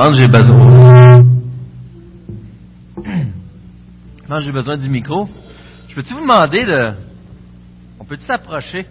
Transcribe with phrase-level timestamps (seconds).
[0.00, 1.24] J'ai besoin.
[4.52, 5.28] Besoin du micro.
[5.88, 6.94] Je peux-tu vous demander de.
[7.98, 8.86] On peut-tu s'approcher?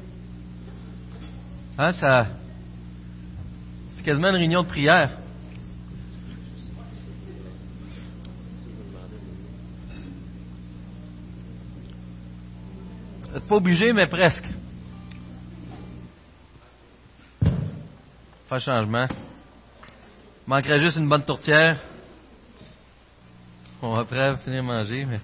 [1.77, 2.27] Hein, ça.
[3.95, 5.11] C'est quasiment une réunion de prière.
[13.47, 14.45] Pas obligé, mais presque.
[18.49, 19.07] Faire changement.
[20.47, 21.77] Manquerait juste une bonne tourtière.
[23.81, 25.19] On va après finir manger, mais.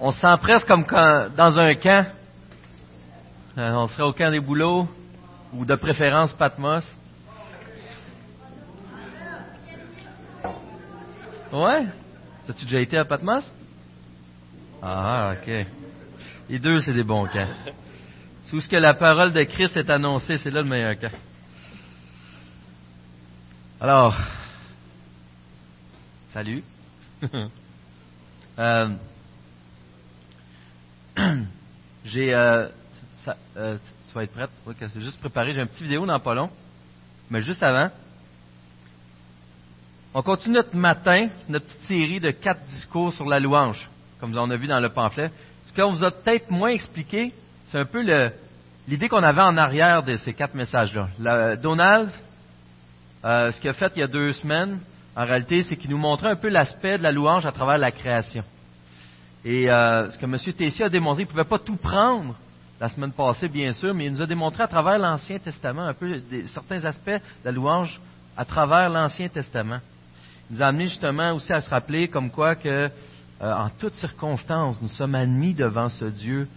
[0.00, 2.06] On se sent presque comme quand, dans un camp.
[3.58, 4.88] Euh, on serait au camp des boulots,
[5.52, 6.82] ou de préférence Patmos.
[11.52, 11.86] Ouais?
[12.48, 13.44] As-tu déjà été à Patmos?
[14.82, 15.66] Ah, ok.
[16.48, 17.48] Les deux, c'est des bons camps.
[18.48, 21.12] Tout ce que la parole de Christ est annoncée, c'est là le meilleur camp.
[23.80, 24.16] Alors,
[26.32, 26.62] salut.
[28.58, 28.88] euh,
[32.04, 32.68] j'ai, euh,
[33.56, 34.50] euh, tu vas être prête?
[34.78, 35.54] C'est juste préparé.
[35.54, 36.50] J'ai un petit vidéo dans pas long.
[37.30, 37.90] Mais juste avant,
[40.14, 44.50] on continue notre matin, notre petite série de quatre discours sur la louange, comme on
[44.50, 45.32] a vu dans le pamphlet.
[45.66, 47.34] Ce qu'on vous a peut-être moins expliqué,
[47.68, 48.02] c'est un peu
[48.86, 51.56] l'idée qu'on avait en arrière de ces quatre messages-là.
[51.56, 52.12] Donald,
[53.24, 54.78] euh, ce qu'il a fait il y a deux semaines,
[55.16, 57.90] en réalité, c'est qu'il nous montrait un peu l'aspect de la louange à travers la
[57.90, 58.44] création.
[59.44, 60.36] Et euh, ce que M.
[60.56, 62.34] Tessier a démontré, il ne pouvait pas tout prendre
[62.80, 65.94] la semaine passée, bien sûr, mais il nous a démontré à travers l'Ancien Testament un
[65.94, 66.20] peu
[66.52, 68.00] certains aspects de la louange
[68.36, 69.78] à travers l'Ancien Testament.
[70.50, 72.90] Il nous a amené justement aussi à se rappeler comme quoi que, euh,
[73.40, 76.48] en toutes circonstances, nous sommes admis devant ce Dieu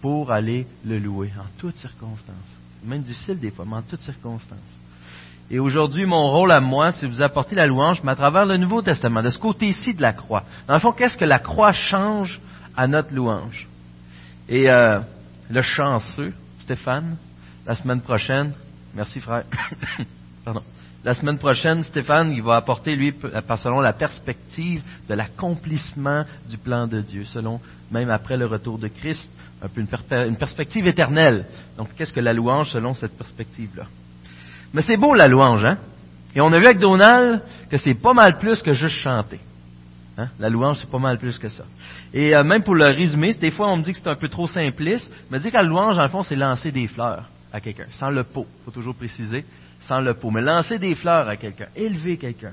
[0.00, 2.36] pour aller le louer, en toutes circonstances.
[2.84, 4.80] Même difficile des fois, mais en toutes circonstances.
[5.50, 8.46] Et aujourd'hui, mon rôle à moi, c'est de vous apporter la louange, mais à travers
[8.46, 10.42] le Nouveau Testament, de ce côté-ci de la croix.
[10.66, 12.40] Dans le fond, qu'est-ce que la croix change
[12.76, 13.68] à notre louange?
[14.48, 15.00] Et euh,
[15.48, 17.16] le chanceux, Stéphane,
[17.64, 18.52] la semaine prochaine,
[18.94, 19.44] merci frère,
[20.44, 20.62] pardon,
[21.04, 23.14] la semaine prochaine, Stéphane, il va apporter, lui,
[23.62, 27.60] selon la perspective de l'accomplissement du plan de Dieu, selon,
[27.92, 29.30] même après le retour de Christ,
[29.62, 31.46] un peu une perspective éternelle.
[31.76, 33.84] Donc, qu'est-ce que la louange selon cette perspective-là?
[34.76, 35.78] Mais c'est beau la louange, hein?
[36.34, 39.40] Et on a vu avec Donald que c'est pas mal plus que juste chanter.
[40.18, 40.28] Hein?
[40.38, 41.64] La louange, c'est pas mal plus que ça.
[42.12, 44.28] Et euh, même pour le résumer, des fois on me dit que c'est un peu
[44.28, 47.60] trop simpliste, mais dit que la louange, dans le fond, c'est lancer des fleurs à
[47.62, 48.46] quelqu'un, sans le pot.
[48.46, 49.46] Il faut toujours préciser,
[49.88, 50.30] sans le pot.
[50.30, 52.52] Mais lancer des fleurs à quelqu'un, élever quelqu'un,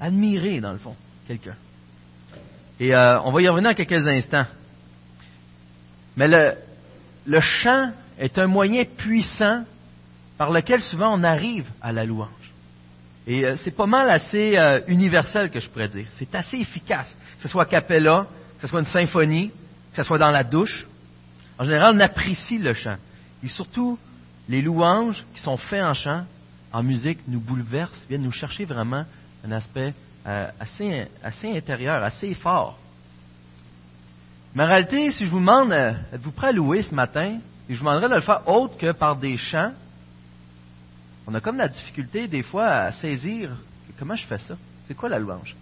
[0.00, 0.96] admirer, dans le fond,
[1.28, 1.56] quelqu'un.
[2.80, 4.46] Et euh, on va y revenir en quelques instants.
[6.16, 6.54] Mais le,
[7.26, 9.64] le chant est un moyen puissant
[10.36, 12.28] par lequel souvent on arrive à la louange.
[13.26, 16.06] Et euh, c'est pas mal assez euh, universel que je pourrais dire.
[16.12, 17.16] C'est assez efficace.
[17.36, 19.50] Que ce soit a cappella, que ce soit une symphonie,
[19.90, 20.86] que ce soit dans la douche.
[21.58, 22.96] En général, on apprécie le chant.
[23.42, 23.98] Et surtout,
[24.48, 26.24] les louanges qui sont faites en chant,
[26.72, 29.04] en musique, nous bouleversent, viennent nous chercher vraiment
[29.46, 29.94] un aspect
[30.26, 32.78] euh, assez, assez intérieur, assez fort.
[34.54, 37.38] Mais en réalité, si je vous demande, êtes-vous prêt à louer ce matin?
[37.68, 39.72] Et je vous demanderai de le faire autre que par des chants
[41.26, 43.50] on a comme la difficulté des fois à saisir
[43.98, 44.56] comment je fais ça?
[44.86, 45.54] C'est quoi la louange?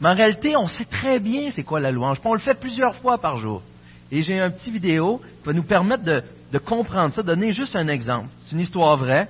[0.00, 2.18] Mais en réalité, on sait très bien c'est quoi la louange.
[2.24, 3.62] on le fait plusieurs fois par jour.
[4.10, 7.88] Et j'ai un petit vidéo qui va nous permettre de, comprendre ça, donner juste un
[7.88, 8.28] exemple.
[8.46, 9.28] C'est une histoire vraie.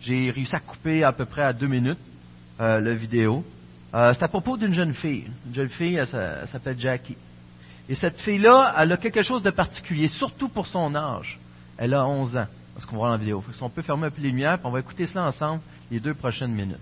[0.00, 1.98] J'ai réussi à couper à peu près à deux minutes
[2.60, 3.44] euh, la vidéo.
[3.94, 5.26] Euh, c'est à propos d'une jeune fille.
[5.46, 7.16] Une jeune fille, elle s'appelle Jackie.
[7.88, 11.38] Et cette fille-là, elle a quelque chose de particulier, surtout pour son âge.
[11.76, 12.46] Elle a 11 ans
[12.78, 13.42] ce qu'on voit dans la vidéo.
[13.52, 16.00] Si on peut fermer un peu les lumières, puis on va écouter cela ensemble les
[16.00, 16.78] deux prochaines minutes.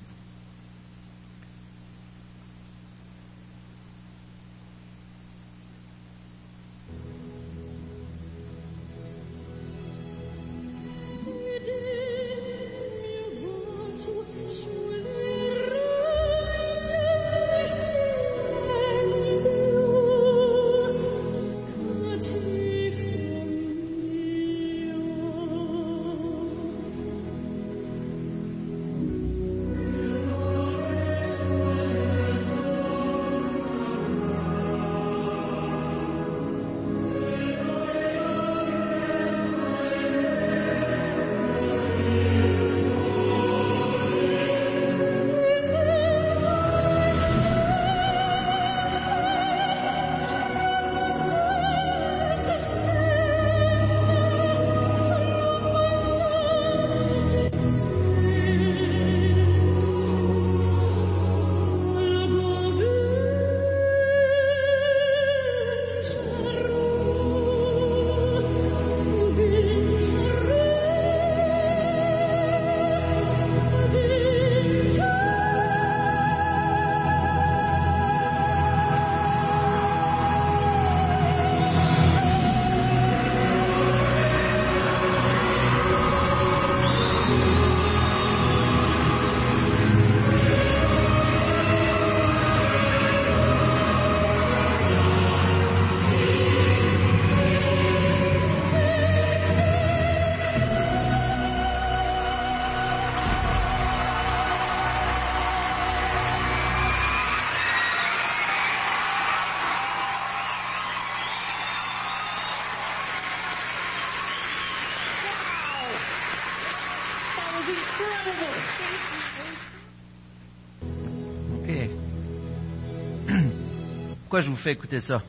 [124.20, 125.22] Pourquoi je vous fais écouter ça?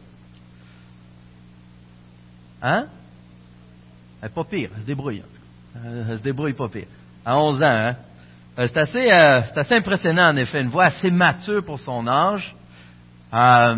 [2.62, 2.88] Hein?
[4.22, 5.22] Elle est pas pire, elle se débrouille.
[5.22, 6.10] En.
[6.10, 6.88] Elle se débrouille pas pire.
[7.26, 7.96] À 11 ans, hein?
[8.58, 10.62] Euh, C'est assez, euh, assez impressionnant, en effet.
[10.62, 12.56] Une voix assez mature pour son âge.
[13.32, 13.76] Euh,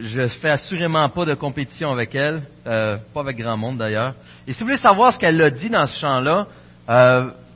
[0.00, 4.14] je fais assurément pas de compétition avec elle, euh, pas avec grand monde d'ailleurs.
[4.46, 6.46] Et si vous voulez savoir ce qu'elle a dit dans ce chant-là,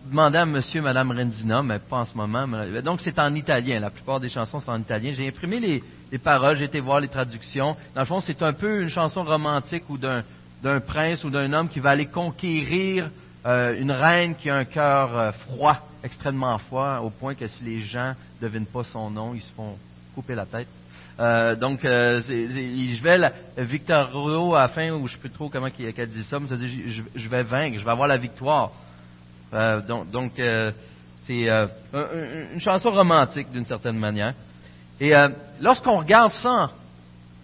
[0.08, 2.47] demandez à Monsieur, Madame Rendina, mais pas en ce moment.
[2.82, 3.81] Donc c'est en italien.
[3.81, 5.12] La plupart des chansons sont en italien.
[5.12, 7.76] J'ai imprimé les, les paroles, j'ai été voir les traductions.
[7.94, 11.69] Dans le fond, c'est un peu une chanson romantique ou d'un prince ou d'un homme
[11.69, 13.11] qui va aller conquérir
[13.47, 17.64] euh, une reine qui a un cœur euh, froid, extrêmement froid, au point que si
[17.64, 19.76] les gens ne devinent pas son nom, ils se font
[20.14, 20.69] couper la tête.
[21.19, 25.49] Euh, donc, je vais, la, Victor Hugo, à la fin, ou je sais plus trop
[25.49, 28.73] comment qu'elle dit ça, mais ça dit, je vais vaincre, je vais avoir la victoire.
[29.52, 29.81] Euh,
[30.12, 30.73] donc, euh,
[31.26, 34.35] c'est euh, un- un- une chanson romantique d'une certaine manière.
[35.00, 35.12] Et
[35.61, 36.70] lorsqu'on regarde ça,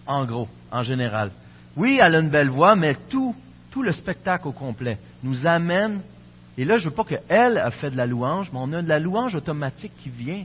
[0.05, 1.31] en gros, en général,
[1.75, 3.35] oui, elle a une belle voix, mais tout,
[3.71, 6.01] tout le spectacle au complet nous amène.
[6.55, 8.87] Et là, je veux pas qu'elle a fait de la louange, mais on a de
[8.87, 10.43] la louange automatique qui vient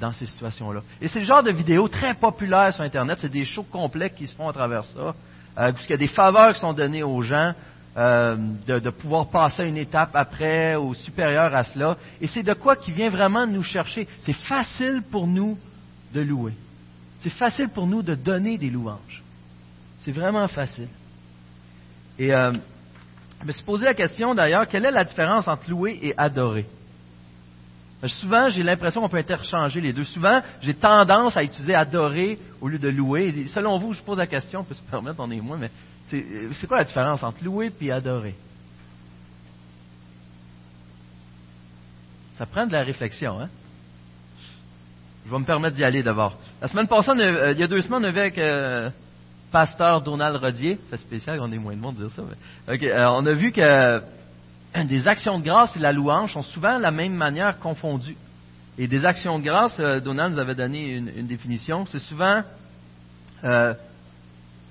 [0.00, 0.80] dans ces situations-là.
[1.02, 3.18] Et c'est le genre de vidéo très populaire sur Internet.
[3.20, 5.14] C'est des shows complets qui se font à travers ça,
[5.58, 7.52] euh, puisqu'il y a des faveurs qui sont données aux gens
[7.96, 8.36] euh,
[8.66, 11.96] de, pouvoir passer à une étape après ou supérieure à cela.
[12.20, 14.08] Et c'est de quoi qui vient vraiment nous chercher.
[14.22, 15.56] C'est facile pour nous
[16.12, 16.54] de louer.
[17.20, 19.22] C'est facile pour nous de donner des louanges.
[20.00, 20.88] C'est vraiment facile.
[22.18, 22.52] Et euh,
[23.40, 26.66] je me suis posé la question d'ailleurs, quelle est la différence entre louer et adorer?
[28.02, 30.04] Que Souvent, j'ai l'impression qu'on peut interchanger les deux.
[30.04, 33.46] Souvent, j'ai tendance à utiliser adorer au lieu de louer.
[33.46, 35.70] Selon vous, je pose la question, on peut se permettre, on est moins, mais
[36.08, 36.24] c'est
[36.54, 38.34] c'est quoi la différence entre louer et adorer?
[42.36, 43.48] Ça prend de la réflexion, hein?
[45.24, 46.36] Je vais me permettre d'y aller d'abord.
[46.60, 48.90] La semaine passée, on euh, il y a deux semaines, on avait avec euh,
[49.50, 50.78] pasteur Donald Rodier.
[50.90, 52.22] C'est spécial qu'on ait moins de monde dire ça.
[52.68, 54.00] euh, on a vu que euh,
[54.84, 58.16] des actions de grâce et la louange sont souvent de la même manière confondues.
[58.76, 62.42] Et des actions de grâce, euh, Donald nous avait donné une, définition, c'est souvent
[63.44, 63.74] euh,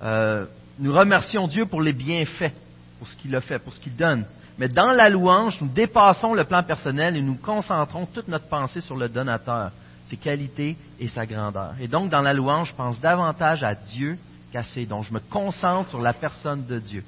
[0.03, 0.45] euh,
[0.80, 2.54] nous remercions Dieu pour les bienfaits,
[3.00, 4.25] pour ce qu'il a fait, pour ce qu'il donne.
[4.58, 8.81] Mais dans la louange, nous dépassons le plan personnel et nous concentrons toute notre pensée
[8.81, 9.71] sur le donateur,
[10.07, 11.74] ses qualités et sa grandeur.
[11.80, 14.18] Et donc, dans la louange, je pense davantage à Dieu
[14.52, 15.02] qu'à ses dons.
[15.02, 17.04] Je me concentre sur la personne de Dieu.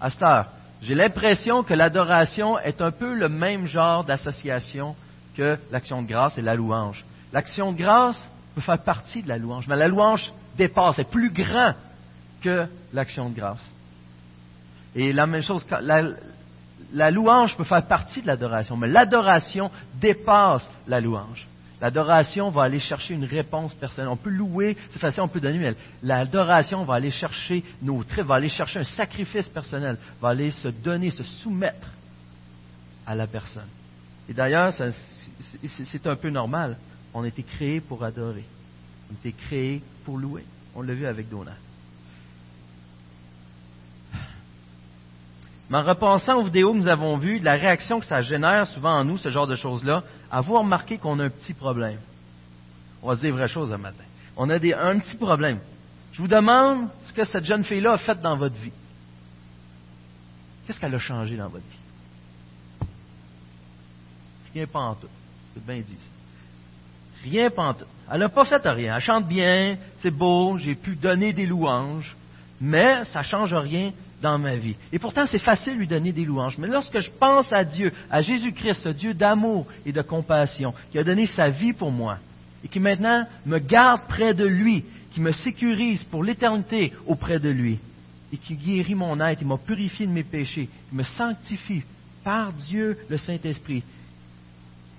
[0.00, 0.46] À cette heure,
[0.82, 4.94] j'ai l'impression que l'adoration est un peu le même genre d'association
[5.36, 7.04] que l'action de grâce et la louange.
[7.32, 8.18] L'action de grâce
[8.54, 11.74] peut faire partie de la louange, mais la louange dépasse, est plus grand
[12.46, 13.64] que l'action de grâce.
[14.94, 15.66] Et la même chose,
[16.92, 21.46] la, louange peut faire partie de l'adoration, mais l'adoration dépasse la louange.
[21.80, 24.08] L'adoration va aller chercher une réponse personnelle.
[24.08, 28.24] On peut louer, c'est facile, on peut donner, mais l'adoration va aller chercher nos traits,
[28.24, 31.88] va aller chercher un sacrifice personnel, va aller se donner, se soumettre
[33.06, 33.68] à la personne.
[34.28, 36.78] Et d'ailleurs, c'est un peu normal.
[37.12, 38.44] On a été créé pour adorer.
[39.10, 40.44] On a été créé pour louer.
[40.74, 41.58] On l'a vu avec Donald.
[45.68, 48.98] Mais en repensant aux vidéos que nous avons vues, la réaction que ça génère souvent
[49.00, 51.98] en nous, ce genre de choses-là, avoir remarqué qu'on a un petit problème.
[53.02, 54.04] On va se dire les vraies choses un matin.
[54.36, 55.58] On a un petit problème.
[56.12, 58.72] Je vous demande ce que cette jeune fille-là a fait dans votre vie.
[60.66, 62.88] Qu'est-ce qu'elle a changé dans votre vie?
[64.54, 65.08] Rien pas en tout.
[65.54, 65.96] C'est bien dit.
[65.98, 67.28] ça.
[67.28, 67.84] Rien pas en tout.
[68.10, 68.96] Elle n'a pas fait rien.
[68.96, 72.16] Elle chante bien, c'est beau, j'ai pu donner des louanges,
[72.60, 73.92] mais ça ne change rien
[74.22, 74.76] dans ma vie.
[74.92, 76.58] Et pourtant, c'est facile de lui donner des louanges.
[76.58, 80.98] Mais lorsque je pense à Dieu, à Jésus-Christ, ce Dieu d'amour et de compassion, qui
[80.98, 82.18] a donné sa vie pour moi,
[82.64, 87.50] et qui maintenant me garde près de lui, qui me sécurise pour l'éternité auprès de
[87.50, 87.78] lui,
[88.32, 91.82] et qui guérit mon être, il m'a purifié de mes péchés, il me sanctifie
[92.24, 93.84] par Dieu le Saint-Esprit.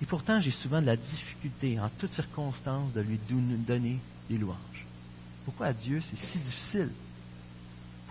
[0.00, 3.98] Et pourtant, j'ai souvent de la difficulté, en toutes circonstances, de lui don- donner
[4.30, 4.56] des louanges.
[5.44, 6.90] Pourquoi à Dieu c'est si difficile?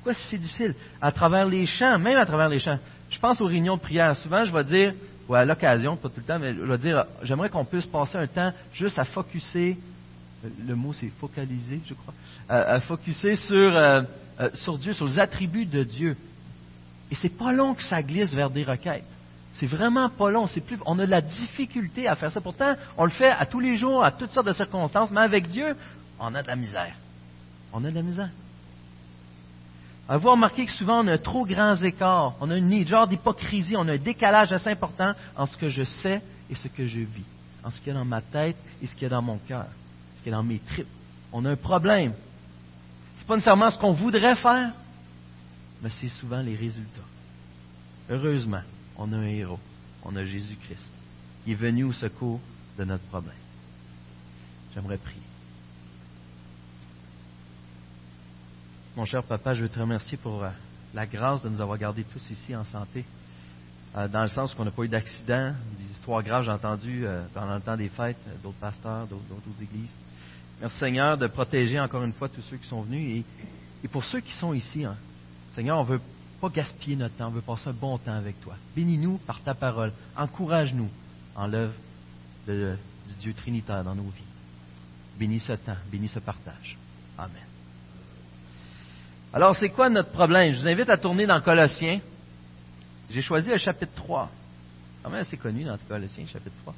[0.07, 0.73] Pourquoi c'est difficile?
[1.01, 2.79] À travers les chants, même à travers les chants.
[3.09, 4.15] Je pense aux réunions de prière.
[4.15, 4.93] Souvent, je vais dire,
[5.27, 8.17] ou à l'occasion, pas tout le temps, mais je vais dire, j'aimerais qu'on puisse passer
[8.17, 9.77] un temps juste à focuser,
[10.65, 12.13] le mot c'est focaliser, je crois,
[12.47, 14.01] à, à focuser sur, euh,
[14.39, 16.15] euh, sur Dieu, sur les attributs de Dieu.
[17.11, 19.03] Et c'est pas long que ça glisse vers des requêtes.
[19.55, 20.47] C'est vraiment pas long.
[20.47, 22.39] C'est plus, on a de la difficulté à faire ça.
[22.39, 25.49] Pourtant, on le fait à tous les jours, à toutes sortes de circonstances, mais avec
[25.49, 25.75] Dieu,
[26.17, 26.95] on a de la misère.
[27.73, 28.29] On a de la misère.
[30.09, 33.87] Avez-vous remarqué que souvent on a trop grands écarts, on a un genre d'hypocrisie, on
[33.89, 37.25] a un décalage assez important entre ce que je sais et ce que je vis,
[37.63, 39.37] en ce qu'il y a dans ma tête et ce qu'il y a dans mon
[39.37, 39.67] cœur,
[40.17, 40.87] ce qu'il y dans mes tripes.
[41.33, 42.13] On a un problème.
[43.15, 44.71] Ce n'est pas nécessairement ce qu'on voudrait faire,
[45.81, 47.01] mais c'est souvent les résultats.
[48.09, 48.61] Heureusement,
[48.97, 49.59] on a un héros,
[50.05, 50.89] on a Jésus-Christ,
[51.43, 52.39] qui est venu au secours
[52.77, 53.35] de notre problème.
[54.73, 55.19] J'aimerais prier.
[58.98, 60.50] Mon cher papa, je veux te remercier pour euh,
[60.96, 63.06] la grâce de nous avoir gardés tous ici en santé.
[63.96, 67.24] Euh, dans le sens qu'on n'a pas eu d'accident, des histoires graves, j'ai entendu euh,
[67.32, 69.94] pendant le temps des fêtes, d'autres pasteurs, d'autres, églises.
[70.60, 73.24] Merci Seigneur de protéger encore une fois tous ceux qui sont venus.
[73.84, 74.96] Et, pour ceux qui sont ici, hein,
[75.54, 76.01] Seigneur, on ne veut
[76.42, 78.56] pas gaspiller notre temps, on veut passer un bon temps avec toi.
[78.75, 79.94] Bénis-nous par ta parole.
[80.18, 80.89] Encourage-nous
[81.36, 81.75] en l'œuvre
[82.48, 82.74] du
[83.20, 85.20] Dieu Trinitaire dans nos vies.
[85.20, 86.80] Bénis ce temps, bénis ce partage.
[87.16, 87.47] Amen.
[89.38, 90.51] Alors, c'est quoi notre problème?
[90.51, 92.00] Je vous invite à tourner dans Colossiens.
[93.12, 94.32] J'ai choisi le chapitre 3.
[95.03, 96.74] Quand même assez connu dans Colossiens, chapitre 3.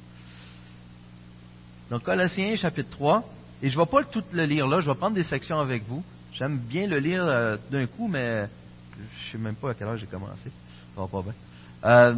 [1.90, 3.24] Donc, Colossiens, chapitre 3.
[3.62, 5.84] Et je ne vais pas tout le lire là, je vais prendre des sections avec
[5.88, 6.04] vous.
[6.34, 8.46] J'aime bien le lire euh, d'un coup, mais
[8.92, 10.50] je ne sais même pas à quelle heure j'ai commencé.
[10.94, 11.32] Pas bien.
[11.86, 12.14] Euh,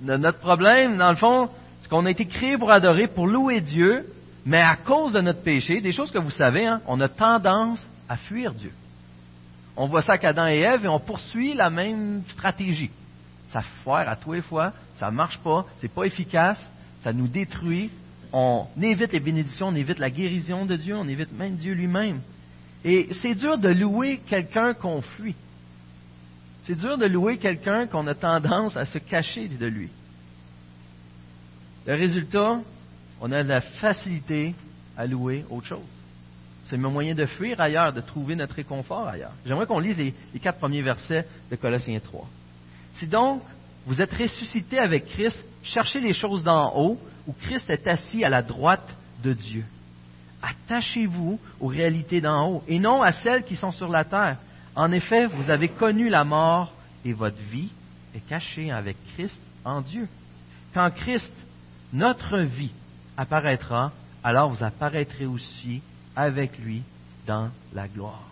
[0.00, 4.12] notre problème, dans le fond, c'est qu'on a été créé pour adorer, pour louer Dieu,
[4.44, 7.88] mais à cause de notre péché, des choses que vous savez, hein, on a tendance
[8.08, 8.72] à fuir Dieu.
[9.76, 12.90] On voit ça avec Adam et Ève et on poursuit la même stratégie.
[13.48, 16.70] Ça foire à tous les fois, ça ne marche pas, c'est pas efficace,
[17.02, 17.90] ça nous détruit.
[18.32, 22.20] On évite les bénédictions, on évite la guérison de Dieu, on évite même Dieu lui-même.
[22.84, 25.36] Et c'est dur de louer quelqu'un qu'on fuit.
[26.64, 29.90] C'est dur de louer quelqu'un qu'on a tendance à se cacher de lui.
[31.86, 32.60] Le résultat,
[33.20, 34.54] on a de la facilité
[34.96, 35.93] à louer autre chose.
[36.66, 39.32] C'est le moyen de fuir ailleurs, de trouver notre réconfort ailleurs.
[39.44, 42.26] J'aimerais qu'on lise les, quatre premiers versets de Colossiens 3.
[42.94, 43.42] Si donc
[43.86, 48.30] vous êtes ressuscité avec Christ, cherchez les choses d'en haut, où Christ est assis à
[48.30, 49.64] la droite de Dieu.
[50.42, 54.38] Attachez-vous aux réalités d'en haut, et non à celles qui sont sur la terre.
[54.74, 56.72] En effet, vous avez connu la mort,
[57.04, 57.70] et votre vie
[58.14, 60.08] est cachée avec Christ en Dieu.
[60.72, 61.32] Quand Christ,
[61.92, 62.72] notre vie,
[63.16, 63.92] apparaîtra,
[64.22, 65.82] alors vous apparaîtrez aussi
[66.16, 66.82] avec lui
[67.26, 68.22] dans la gloire.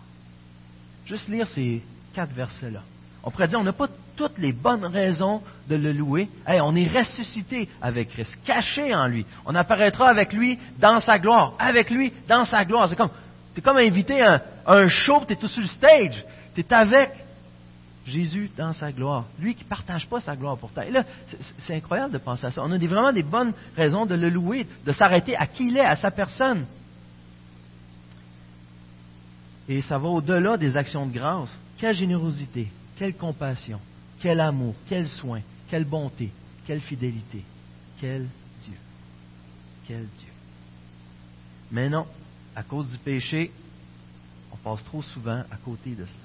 [1.05, 1.81] Juste lire ces
[2.13, 2.81] quatre versets-là.
[3.23, 6.29] On pourrait dire, on n'a pas toutes les bonnes raisons de le louer.
[6.47, 9.25] on est ressuscité avec Christ, caché en lui.
[9.45, 12.89] On apparaîtra avec lui dans sa gloire, avec lui dans sa gloire.
[12.89, 13.09] C'est comme,
[13.55, 14.21] es comme invité
[14.65, 16.23] un, show, tu es tout sur le stage.
[16.53, 17.11] Tu es avec
[18.05, 19.25] Jésus dans sa gloire.
[19.39, 20.81] Lui qui ne partage pas sa gloire pourtant.
[20.81, 21.03] Et là,
[21.59, 22.61] c'est incroyable de penser à ça.
[22.63, 25.85] On a vraiment des bonnes raisons de le louer, de s'arrêter à qui il est,
[25.85, 26.65] à sa personne.
[29.67, 31.49] Et ça va au-delà des actions de grâce.
[31.77, 33.79] Quelle générosité, quelle compassion,
[34.19, 36.31] quel amour, quel soin, quelle bonté,
[36.65, 37.43] quelle fidélité,
[37.99, 38.27] quel
[38.63, 38.77] Dieu,
[39.87, 40.29] quel Dieu.
[41.71, 42.05] Mais non,
[42.55, 43.51] à cause du péché,
[44.51, 46.17] on passe trop souvent à côté de cela.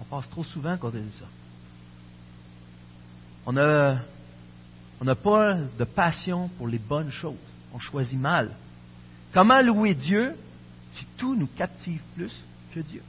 [0.00, 1.26] On passe trop souvent à côté de ça.
[3.46, 7.36] On n'a pas de passion pour les bonnes choses.
[7.72, 8.50] On choisit mal.
[9.32, 10.34] Comment louer Dieu
[10.92, 12.32] si tout nous captive plus
[12.74, 13.02] que Dieu.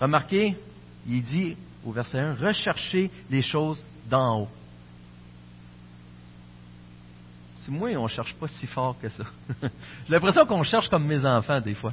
[0.00, 0.56] Remarquez,
[1.06, 4.48] il dit au verset 1, recherchez les choses d'en haut.
[7.60, 9.24] C'est moi, on ne cherche pas si fort que ça.
[9.62, 9.68] J'ai
[10.14, 11.92] l'impression qu'on cherche comme mes enfants des fois.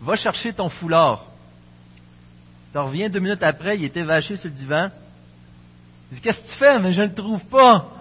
[0.00, 1.26] Va chercher ton foulard.
[2.72, 4.88] Tu reviens deux minutes après, il était vaché sur le divan.
[6.10, 6.78] Il dit, qu'est-ce que tu fais?
[6.78, 7.97] Mais je ne le trouve pas.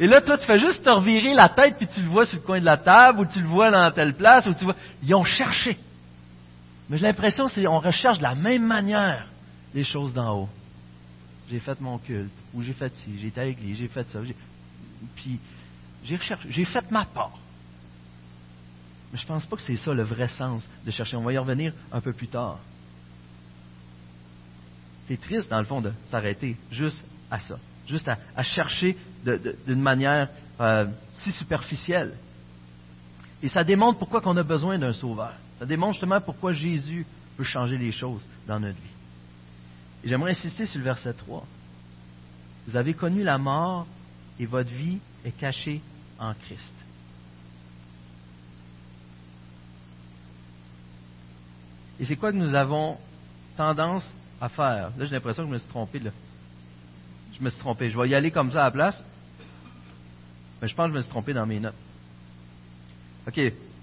[0.00, 2.38] Et là, toi, tu fais juste te revirer la tête, puis tu le vois sur
[2.38, 4.74] le coin de la table, ou tu le vois dans telle place, ou tu vois.
[5.02, 5.78] Ils ont cherché.
[6.88, 9.28] Mais j'ai l'impression qu'on recherche de la même manière
[9.72, 10.48] les choses d'en haut.
[11.48, 14.18] J'ai fait mon culte, ou j'ai fait ci, j'ai été à j'ai fait ça.
[15.16, 15.38] Puis,
[16.02, 17.38] j'ai recherché, j'ai fait ma part.
[19.12, 21.16] Mais je ne pense pas que c'est ça le vrai sens de chercher.
[21.16, 22.58] On va y revenir un peu plus tard.
[25.06, 30.28] C'est triste, dans le fond, de s'arrêter juste à ça juste à, chercher d'une manière
[30.60, 32.14] euh, si superficielle.
[33.42, 35.34] Et ça démontre pourquoi on a besoin d'un sauveur.
[35.58, 38.88] Ça démontre justement pourquoi Jésus peut changer les choses dans notre vie.
[40.02, 41.46] Et j'aimerais insister sur le verset 3.
[42.66, 43.86] Vous avez connu la mort
[44.38, 45.80] et votre vie est cachée
[46.18, 46.74] en Christ.
[52.00, 52.98] Et c'est quoi que nous avons
[53.56, 54.08] tendance
[54.40, 54.90] à faire?
[54.96, 55.98] Là, j'ai l'impression que je me suis trompé.
[56.00, 56.10] Là
[57.38, 57.90] je me suis trompé.
[57.90, 59.04] Je vais y aller comme ça à la place.
[60.60, 61.74] Mais je pense que je me suis trompé dans mes notes.
[63.26, 63.40] OK.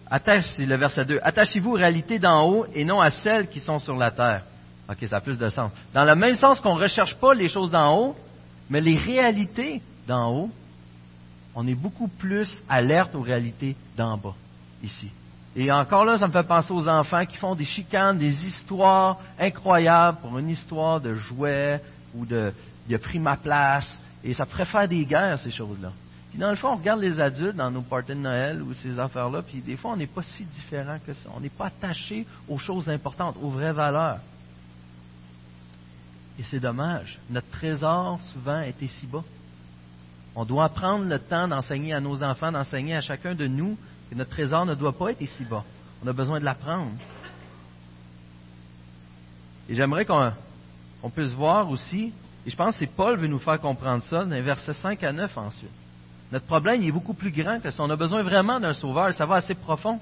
[0.09, 1.19] Attache, c'est le verset 2.
[1.23, 4.43] Attachez-vous aux réalités d'en haut et non à celles qui sont sur la terre.
[4.89, 5.71] OK, ça a plus de sens.
[5.93, 8.15] Dans le même sens qu'on ne recherche pas les choses d'en haut,
[8.69, 10.49] mais les réalités d'en haut,
[11.55, 14.35] on est beaucoup plus alerte aux réalités d'en bas,
[14.83, 15.09] ici.
[15.55, 19.17] Et encore là, ça me fait penser aux enfants qui font des chicanes, des histoires
[19.39, 21.81] incroyables pour une histoire de jouet
[22.15, 22.53] ou de
[22.87, 23.99] il a pris ma place.
[24.23, 25.91] Et ça pourrait faire des guerres, ces choses-là.
[26.29, 28.97] Puis dans le fond, on regarde les adultes dans nos parties de Noël ou ces
[28.97, 31.29] affaires-là, puis des fois, on n'est pas si différent que ça.
[31.35, 34.19] On n'est pas attaché aux choses importantes, aux vraies valeurs.
[36.39, 37.19] Et c'est dommage.
[37.29, 39.23] Notre trésor, souvent, était si bas.
[40.35, 43.77] On doit prendre le temps d'enseigner à nos enfants, d'enseigner à chacun de nous
[44.09, 45.65] que notre trésor ne doit pas être ici bas.
[46.03, 46.91] On a besoin de l'apprendre.
[49.67, 52.13] Et j'aimerais qu'on puisse voir aussi,
[52.45, 55.11] et je pense que Paul veut nous faire comprendre ça, dans les versets 5 à
[55.11, 55.69] 9 ensuite.
[56.31, 57.83] Notre problème est beaucoup plus grand que ça.
[57.83, 59.99] On a besoin vraiment d'un sauveur, ça va assez profond.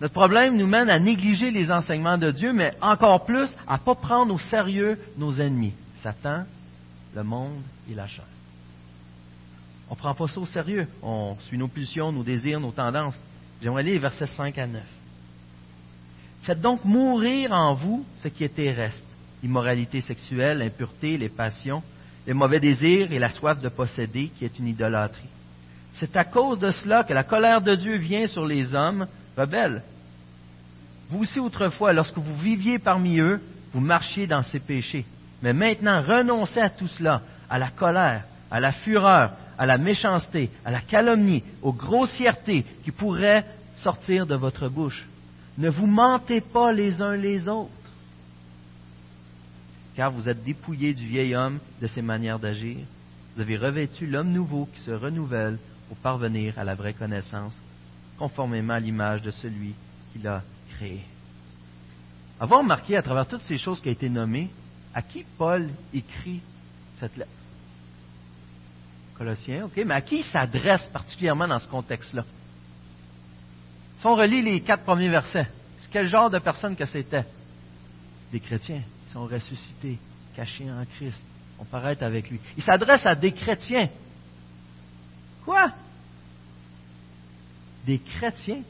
[0.00, 3.82] Notre problème nous mène à négliger les enseignements de Dieu, mais encore plus à ne
[3.82, 6.44] pas prendre au sérieux nos ennemis, Satan,
[7.14, 8.26] le monde et la chair.
[9.88, 10.86] On ne prend pas ça au sérieux.
[11.02, 13.14] On suit nos pulsions, nos désirs, nos tendances.
[13.62, 14.82] J'aimerais lire versets 5 à 9.
[16.42, 19.06] Faites donc mourir en vous ce qui est terrestre
[19.42, 21.82] immoralité sexuelle, l'impureté, les passions,
[22.26, 25.28] les mauvais désirs et la soif de posséder, qui est une idolâtrie.
[25.94, 29.82] C'est à cause de cela que la colère de Dieu vient sur les hommes rebelles.
[31.08, 33.40] Vous aussi autrefois, lorsque vous viviez parmi eux,
[33.72, 35.04] vous marchiez dans ces péchés.
[35.42, 40.50] Mais maintenant, renoncez à tout cela, à la colère, à la fureur, à la méchanceté,
[40.64, 43.44] à la calomnie, aux grossièretés qui pourraient
[43.76, 45.06] sortir de votre bouche.
[45.58, 47.70] Ne vous mentez pas les uns les autres,
[49.96, 52.76] car vous êtes dépouillés du vieil homme de ses manières d'agir.
[53.34, 57.58] Vous avez revêtu l'homme nouveau qui se renouvelle pour parvenir à la vraie connaissance,
[58.18, 59.74] conformément à l'image de celui
[60.12, 60.42] qui l'a
[60.76, 61.00] créé.
[62.38, 64.50] Avoir remarqué à travers toutes ces choses qui ont été nommées,
[64.94, 66.42] à qui Paul écrit
[66.96, 67.30] cette lettre?
[69.16, 72.24] Colossiens, ok, mais à qui il s'adresse particulièrement dans ce contexte-là?
[73.98, 75.48] Si on relit les quatre premiers versets,
[75.90, 77.24] quel genre de personnes que c'était?
[78.30, 78.82] Des chrétiens
[79.16, 79.98] sont ressuscités,
[80.36, 81.24] cachés en Christ,
[81.58, 82.38] on paraît avec lui.
[82.54, 83.88] Il s'adresse à des chrétiens.
[85.42, 85.72] Quoi?
[87.86, 88.60] Des chrétiens?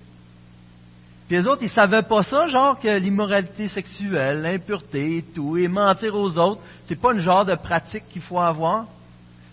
[1.26, 5.66] Puis les autres, ils savaient pas ça, genre que l'immoralité sexuelle, l'impureté et tout, et
[5.66, 8.86] mentir aux autres, c'est pas une genre de pratique qu'il faut avoir.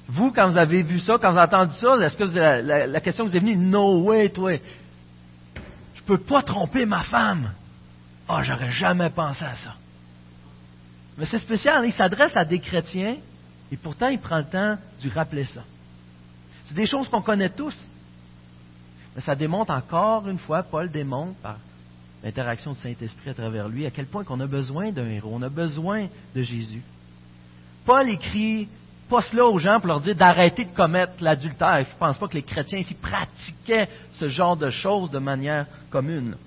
[0.07, 3.25] Vous, quand vous avez vu ça, quand vous avez entendu ça, est-ce que la, question
[3.25, 4.59] vous est venue, no way, toi,
[5.95, 7.51] je peux pas tromper ma femme.
[8.29, 9.73] Ah, oh, j'aurais jamais pensé à ça.
[11.17, 13.17] Mais c'est spécial, il s'adresse à des chrétiens,
[13.71, 15.63] et pourtant il prend le temps de rappeler ça.
[16.65, 17.77] C'est des choses qu'on connaît tous.
[19.15, 21.57] Mais ça démontre encore une fois, Paul démontre par
[22.23, 25.41] l'interaction du Saint-Esprit à travers lui, à quel point qu'on a besoin d'un héros, on
[25.41, 26.81] a besoin de Jésus.
[27.85, 28.67] Paul écrit
[29.09, 31.85] pas cela aux gens pour leur dire d'arrêter de commettre l'adultère.
[31.85, 35.67] Je ne pense pas que les chrétiens ici pratiquaient ce genre de choses de manière
[35.91, 36.37] commune.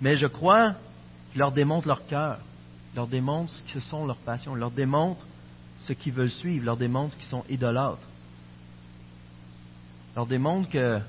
[0.00, 0.74] Mais je crois
[1.34, 2.38] qu'il leur démontre leur cœur,
[2.94, 5.20] leur démontre ce que sont leurs passions, leur démontre
[5.80, 8.06] ce qu'ils veulent suivre, leur démontre qu'ils sont idolâtres,
[10.14, 11.00] leur démontre que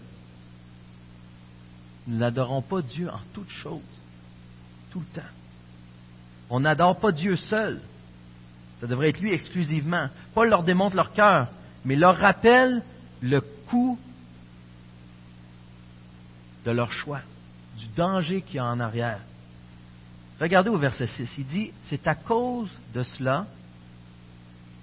[2.07, 3.81] nous n'adorons pas Dieu en toutes choses,
[4.89, 5.27] tout le temps.
[6.49, 7.79] On n'adore pas Dieu seul.
[8.81, 10.07] Ça devrait être lui exclusivement.
[10.33, 11.49] Paul leur démontre leur cœur,
[11.83, 12.81] mais leur rappelle
[13.21, 13.99] le coût
[16.65, 17.21] de leur choix,
[17.77, 19.19] du danger qu'il y a en arrière.
[20.39, 23.45] Regardez au verset 6, il dit, c'est à cause de cela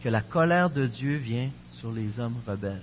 [0.02, 2.82] que la colère de Dieu vient sur les hommes rebelles.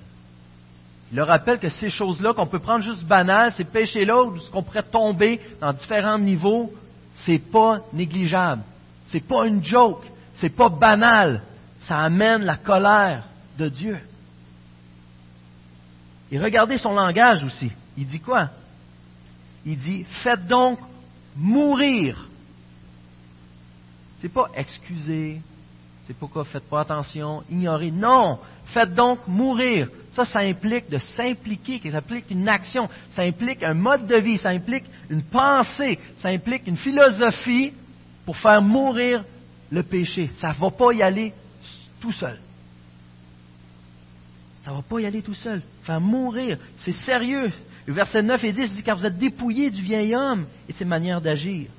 [1.12, 4.84] Il leur rappelle que ces choses-là qu'on peut prendre juste banales, ces péchés-là, qu'on pourrait
[4.84, 6.72] tomber dans différents niveaux,
[7.26, 8.62] c'est pas négligeable.
[9.08, 10.06] C'est pas une joke.
[10.36, 11.42] C'est pas banal.
[11.80, 13.24] Ça amène la colère
[13.58, 13.98] de Dieu.
[16.32, 17.72] Et regardez son langage aussi.
[17.98, 18.50] Il dit quoi?
[19.66, 20.80] Il dit, faites donc
[21.36, 22.29] mourir.
[24.22, 25.42] C'est pas excuser,
[26.10, 27.92] c'est pas quoi, faites pas attention, ignorer.
[27.92, 29.90] Non, faites donc mourir.
[30.14, 34.38] Ça, ça implique de s'impliquer, ça implique une action, ça implique un mode de vie,
[34.38, 37.74] ça implique une pensée, ça implique une philosophie
[38.26, 39.24] pour faire mourir
[39.70, 40.32] le péché.
[40.36, 41.32] Ça ne va pas y aller
[42.02, 42.40] tout seul.
[44.66, 45.62] Ça ne va pas y aller tout seul.
[45.84, 47.52] Faire mourir, c'est sérieux.
[47.86, 50.78] Le verset 9 et 10 dit Car vous êtes dépouillés du vieil homme et de
[50.78, 51.70] ses manières d'agir.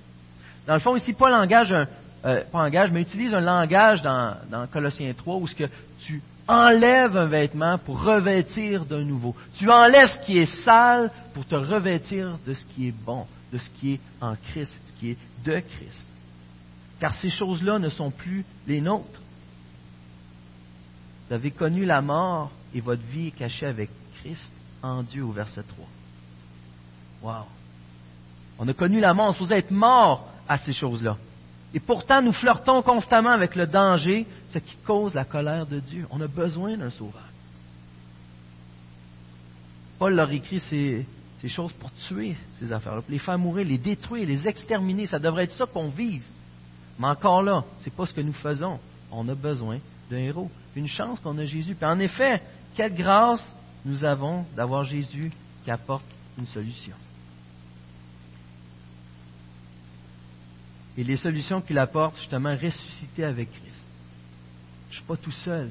[0.67, 1.87] Dans le fond, ici, Paul engage un,
[2.25, 4.37] euh, pas engage, mais utilise un langage dans,
[4.73, 5.69] Colossiens 3 où ce que
[6.01, 9.35] tu enlèves un vêtement pour revêtir d'un nouveau.
[9.59, 13.59] Tu enlèves ce qui est sale pour te revêtir de ce qui est bon, de
[13.59, 16.07] ce qui est en Christ, ce qui est de Christ
[17.01, 19.21] car ces choses-là ne sont plus les nôtres.
[21.27, 23.89] Vous avez connu la mort et votre vie est cachée avec
[24.21, 24.53] Christ
[24.83, 25.87] en Dieu au verset 3.
[27.23, 27.47] Wow.
[28.59, 31.17] On a connu la mort, on se être mort à ces choses-là.
[31.73, 36.07] Et pourtant, nous flirtons constamment avec le danger, ce qui cause la colère de Dieu.
[36.11, 37.29] On a besoin d'un sauveur.
[39.99, 41.07] Paul leur écrit ces,
[41.47, 45.07] choses pour tuer ces affaires-là, pour les faire mourir, les détruire, les exterminer.
[45.07, 46.27] Ça devrait être ça qu'on vise.
[46.99, 48.81] Mais encore là, ce n'est pas ce que nous faisons.
[49.13, 49.79] On a besoin
[50.11, 50.51] d'un héros.
[50.75, 51.75] Une chance qu'on a Jésus.
[51.75, 52.43] Puis en effet,
[52.75, 53.47] quelle grâce
[53.85, 55.31] nous avons d'avoir Jésus
[55.65, 56.05] qui apporte
[56.39, 56.95] une solution.
[61.01, 63.87] Et les solutions qu'il apporte, justement, ressusciter avec Christ.
[64.91, 65.71] Je ne suis pas tout seul.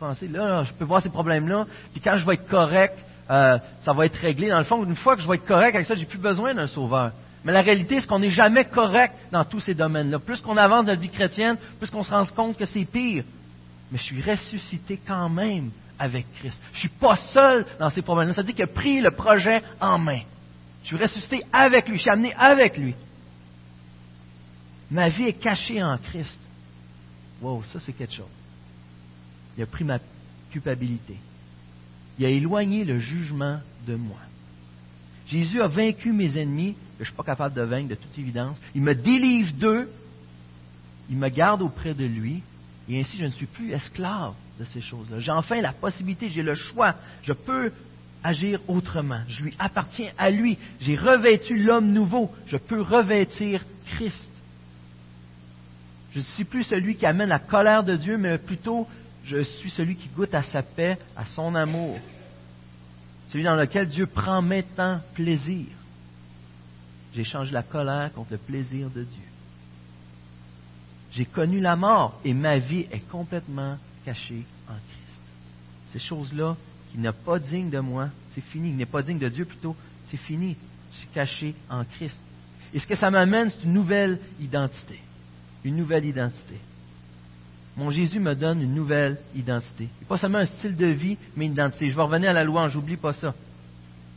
[0.00, 2.98] Pensez, là, je peux voir ces problèmes-là, puis quand je vais être correct,
[3.30, 4.48] euh, ça va être réglé.
[4.48, 6.54] Dans le fond, une fois que je vais être correct avec ça, j'ai plus besoin
[6.54, 7.12] d'un sauveur.
[7.44, 10.18] Mais la réalité, c'est qu'on n'est jamais correct dans tous ces domaines-là.
[10.18, 13.22] Plus qu'on avance dans la vie chrétienne, plus qu'on se rend compte que c'est pire.
[13.92, 16.60] Mais je suis ressuscité quand même avec Christ.
[16.72, 18.34] Je ne suis pas seul dans ces problèmes-là.
[18.34, 20.22] Ça veut dire qu'il a pris le projet en main.
[20.82, 21.96] Je suis ressuscité avec lui.
[21.96, 22.96] Je suis amené avec lui.
[24.90, 26.38] Ma vie est cachée en Christ.
[27.42, 28.26] Wow, ça c'est quelque chose.
[29.56, 29.98] Il a pris ma
[30.50, 31.16] culpabilité
[32.18, 34.18] il a éloigné le jugement de moi.
[35.26, 38.18] Jésus a vaincu mes ennemis, que je ne suis pas capable de vaincre de toute
[38.18, 38.56] évidence.
[38.74, 39.90] Il me délivre d'eux,
[41.10, 42.42] il me garde auprès de lui,
[42.88, 45.20] et ainsi je ne suis plus esclave de ces choses-là.
[45.20, 47.70] J'ai enfin la possibilité, j'ai le choix, je peux
[48.24, 49.20] agir autrement.
[49.28, 50.58] Je lui appartiens à lui.
[50.80, 54.28] J'ai revêtu l'homme nouveau, je peux revêtir Christ.
[56.12, 58.86] Je ne suis plus celui qui amène la colère de Dieu, mais plutôt
[59.24, 61.98] je suis celui qui goûte à sa paix, à son amour,
[63.28, 65.66] celui dans lequel Dieu prend maintenant plaisir.
[67.14, 69.22] J'ai changé la colère contre le plaisir de Dieu.
[71.12, 75.20] J'ai connu la mort et ma vie est complètement cachée en Christ.
[75.88, 76.56] Ces choses-là
[76.90, 78.70] qui n'est pas digne de moi, c'est fini.
[78.70, 80.56] Il n'est pas digne de Dieu plutôt, c'est fini.
[80.92, 82.18] Je suis caché en Christ.
[82.72, 85.00] Et ce que ça m'amène, c'est une nouvelle identité.
[85.64, 86.58] Une nouvelle identité
[87.78, 89.88] mon Jésus me donne une nouvelle identité.
[90.08, 91.88] pas seulement un style de vie, mais une identité.
[91.88, 93.32] Je vais revenir à la louange, j'oublie pas ça.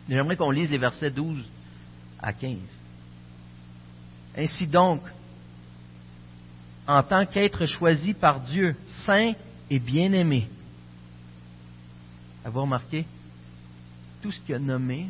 [0.10, 1.46] J'aimerais qu'on lise les versets 12
[2.20, 2.58] à 15.
[4.36, 5.02] Ainsi donc,
[6.88, 8.76] en tant qu'être choisi par Dieu,
[9.06, 9.34] saint
[9.70, 10.48] et bien-aimé,
[12.44, 13.06] avez remarqué?
[14.24, 15.06] Tout ce qu'il a nommé,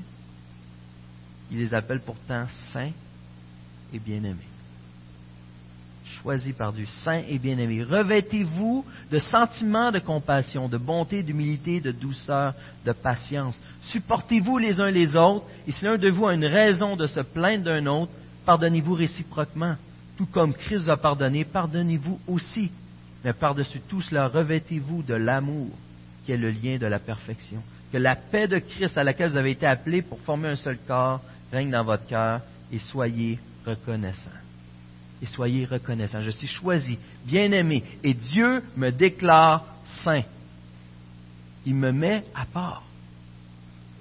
[1.49, 2.91] il les appelle pourtant saints
[3.93, 4.50] et bien-aimés
[6.21, 7.83] choisi par Dieu, saint et bien-aimé.
[7.83, 12.53] Revêtez-vous de sentiments de compassion, de bonté, d'humilité, de douceur,
[12.85, 13.59] de patience.
[13.83, 17.21] Supportez-vous les uns les autres, et si l'un de vous a une raison de se
[17.21, 18.11] plaindre d'un autre,
[18.45, 19.75] pardonnez-vous réciproquement.
[20.17, 22.71] Tout comme Christ a pardonné, pardonnez-vous aussi.
[23.23, 25.69] Mais par-dessus tout cela, revêtez-vous de l'amour,
[26.25, 27.61] qui est le lien de la perfection.
[27.91, 30.77] Que la paix de Christ à laquelle vous avez été appelés pour former un seul
[30.87, 34.40] corps règne dans votre cœur et soyez reconnaissants
[35.21, 36.21] et soyez reconnaissants.
[36.21, 39.65] Je suis choisi, bien-aimé, et Dieu me déclare
[40.03, 40.23] saint.
[41.65, 42.83] Il me met à part.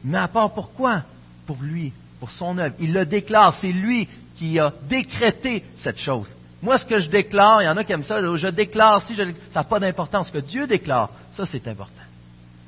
[0.02, 1.02] Il me met à part pourquoi?
[1.46, 2.74] Pour lui, pour son œuvre.
[2.78, 6.28] Il le déclare, c'est lui qui a décrété cette chose.
[6.62, 9.14] Moi, ce que je déclare, il y en a qui aiment ça, je déclare, si
[9.14, 10.28] je, ça n'a pas d'importance.
[10.28, 12.02] Ce que Dieu déclare, ça c'est important.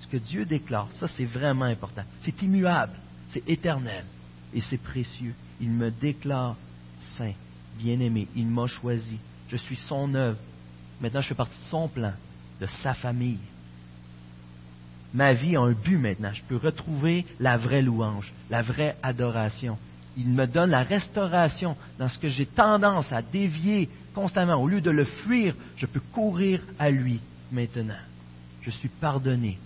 [0.00, 2.02] Ce que Dieu déclare, ça c'est vraiment important.
[2.20, 2.92] C'est immuable,
[3.28, 4.04] c'est éternel
[4.52, 5.34] et c'est précieux.
[5.60, 6.56] Il me déclare
[7.16, 7.32] saint
[7.78, 9.18] bien-aimé, il m'a choisi.
[9.48, 10.38] Je suis son œuvre.
[11.00, 12.12] Maintenant, je fais partie de son plan,
[12.60, 13.38] de sa famille.
[15.14, 16.32] Ma vie a un but maintenant.
[16.32, 19.78] Je peux retrouver la vraie louange, la vraie adoration.
[20.16, 24.54] Il me donne la restauration dans ce que j'ai tendance à dévier constamment.
[24.54, 27.94] Au lieu de le fuir, je peux courir à lui maintenant.
[28.62, 29.58] Je suis pardonné,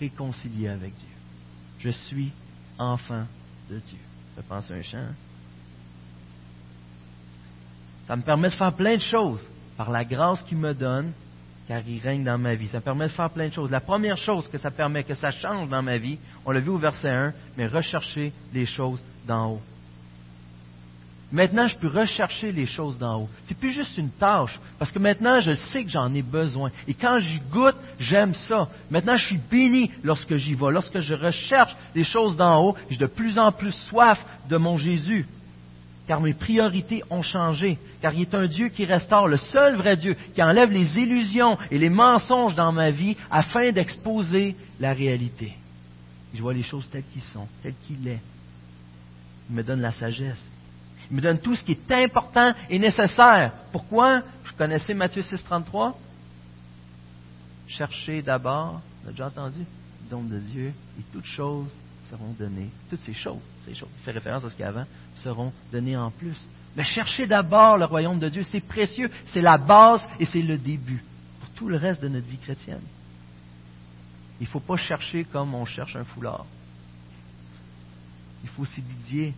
[0.00, 1.08] réconcilié avec Dieu.
[1.80, 2.32] Je suis
[2.78, 3.24] enfant
[3.70, 3.98] de Dieu.
[4.36, 5.08] Je pense à un chant.
[8.08, 11.12] Ça me permet de faire plein de choses par la grâce qu'il me donne,
[11.68, 12.66] car il règne dans ma vie.
[12.68, 13.70] Ça me permet de faire plein de choses.
[13.70, 16.70] La première chose que ça permet, que ça change dans ma vie, on l'a vu
[16.70, 19.60] au verset 1, mais rechercher les choses d'en haut.
[21.30, 23.28] Maintenant, je peux rechercher les choses d'en haut.
[23.44, 26.70] C'est plus juste une tâche, parce que maintenant, je sais que j'en ai besoin.
[26.86, 28.68] Et quand j'y goûte, j'aime ça.
[28.90, 30.70] Maintenant, je suis béni lorsque j'y vais.
[30.70, 34.18] Lorsque je recherche les choses d'en haut, j'ai de plus en plus soif
[34.48, 35.26] de mon Jésus
[36.08, 39.96] car mes priorités ont changé, car il est un Dieu qui restaure, le seul vrai
[39.96, 45.52] Dieu, qui enlève les illusions et les mensonges dans ma vie afin d'exposer la réalité.
[46.34, 48.20] Je vois les choses telles qu'elles sont, telles qu'il est.
[49.50, 50.42] Il me donne la sagesse.
[51.10, 53.52] Il me donne tout ce qui est important et nécessaire.
[53.70, 54.20] Pourquoi?
[54.44, 55.94] Vous connaissez Matthieu 6, 33
[57.68, 61.68] cherchez d'abord, a déjà entendu, le don de Dieu, et toutes choses
[62.10, 62.70] seront données.
[62.90, 65.52] Toutes ces choses, ces choses, qui fait référence à ce qu'il y a avant, seront
[65.72, 66.36] données en plus.
[66.76, 68.42] Mais cherchez d'abord le royaume de Dieu.
[68.42, 71.02] C'est précieux, c'est la base et c'est le début
[71.40, 72.82] pour tout le reste de notre vie chrétienne.
[74.40, 76.46] Il ne faut pas chercher comme on cherche un foulard.
[78.44, 79.34] Il faut s'étudier.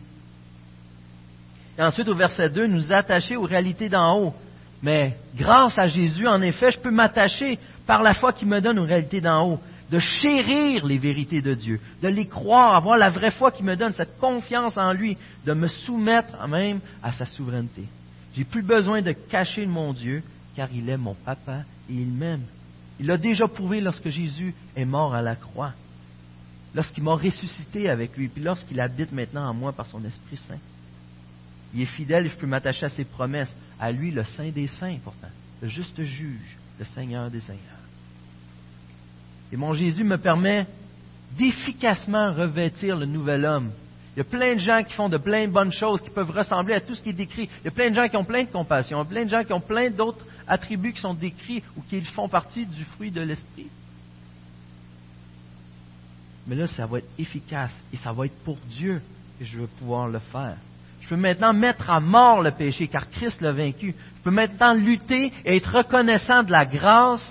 [1.78, 4.34] Et ensuite, au verset 2, nous attacher aux réalités d'en haut.
[4.82, 8.78] Mais grâce à Jésus, en effet, je peux m'attacher par la foi qui me donne
[8.78, 13.10] aux réalités d'en haut, de chérir les vérités de Dieu, de les croire, avoir la
[13.10, 17.26] vraie foi qui me donne cette confiance en lui, de me soumettre même à sa
[17.26, 17.86] souveraineté.
[18.34, 20.22] J'ai plus besoin de cacher mon Dieu,
[20.54, 22.44] car il est mon papa et il m'aime.
[23.00, 25.72] Il l'a déjà prouvé lorsque Jésus est mort à la croix,
[26.72, 30.58] lorsqu'il m'a ressuscité avec lui, puis lorsqu'il habite maintenant en moi par son Esprit Saint.
[31.74, 34.68] Il est fidèle et je peux m'attacher à ses promesses, à lui le Saint des
[34.68, 37.79] Saints pourtant, le juste juge, le Seigneur des Seigneurs.
[39.52, 40.66] Et mon Jésus me permet
[41.38, 43.70] d'efficacement revêtir le nouvel homme.
[44.14, 46.30] Il y a plein de gens qui font de plein de bonnes choses, qui peuvent
[46.30, 47.48] ressembler à tout ce qui est décrit.
[47.62, 49.24] Il y a plein de gens qui ont plein de compassion, il y a plein
[49.24, 52.84] de gens qui ont plein d'autres attributs qui sont décrits ou qui font partie du
[52.84, 53.68] fruit de l'esprit.
[56.46, 59.00] Mais là, ça va être efficace et ça va être pour Dieu
[59.38, 60.56] que je vais pouvoir le faire.
[61.00, 63.94] Je peux maintenant mettre à mort le péché car Christ l'a vaincu.
[64.18, 67.24] Je peux maintenant lutter et être reconnaissant de la grâce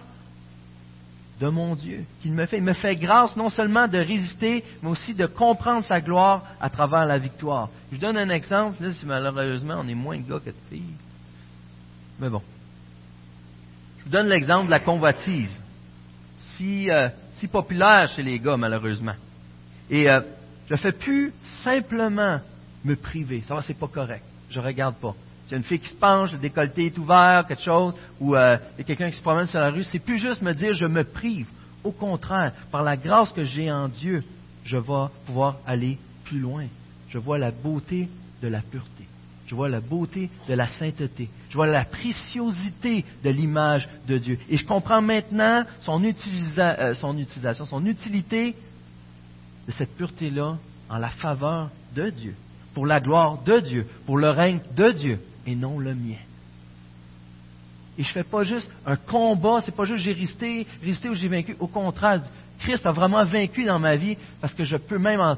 [1.39, 2.57] de mon Dieu qu'il me fait.
[2.57, 6.69] Il me fait grâce non seulement de résister, mais aussi de comprendre sa gloire à
[6.69, 7.69] travers la victoire.
[7.89, 8.83] Je vous donne un exemple.
[8.83, 10.95] Là, malheureusement on est moins de gars que de filles.
[12.19, 12.41] Mais bon.
[13.99, 15.51] Je vous donne l'exemple de la convoitise.
[16.37, 19.15] Si, euh, si populaire chez les gars, malheureusement.
[19.89, 20.21] Et euh,
[20.67, 22.39] je ne fais plus simplement
[22.83, 23.43] me priver.
[23.47, 24.23] Ça va, c'est pas correct.
[24.49, 25.15] Je regarde pas.
[25.49, 28.35] Il y a une fille qui se penche, le décolleté est ouvert, quelque chose, ou
[28.35, 30.53] euh, il y a quelqu'un qui se promène sur la rue, c'est plus juste me
[30.53, 31.47] dire je me prive.
[31.83, 34.23] Au contraire, par la grâce que j'ai en Dieu,
[34.63, 36.65] je vais pouvoir aller plus loin.
[37.07, 38.07] Je vois la beauté
[38.43, 39.05] de la pureté.
[39.47, 41.27] Je vois la beauté de la sainteté.
[41.49, 44.37] Je vois la préciosité de l'image de Dieu.
[44.49, 48.53] Et je comprends maintenant son, euh, son utilisation, son utilité
[49.65, 50.57] de cette pureté-là
[50.91, 52.35] en la faveur de Dieu,
[52.75, 56.17] pour la gloire de Dieu, pour le règne de Dieu et non le mien.
[57.97, 61.13] Et je ne fais pas juste un combat, c'est pas juste j'ai resté, resté ou
[61.13, 61.55] j'ai vaincu.
[61.59, 62.23] Au contraire,
[62.59, 65.37] Christ a vraiment vaincu dans ma vie parce que je peux même en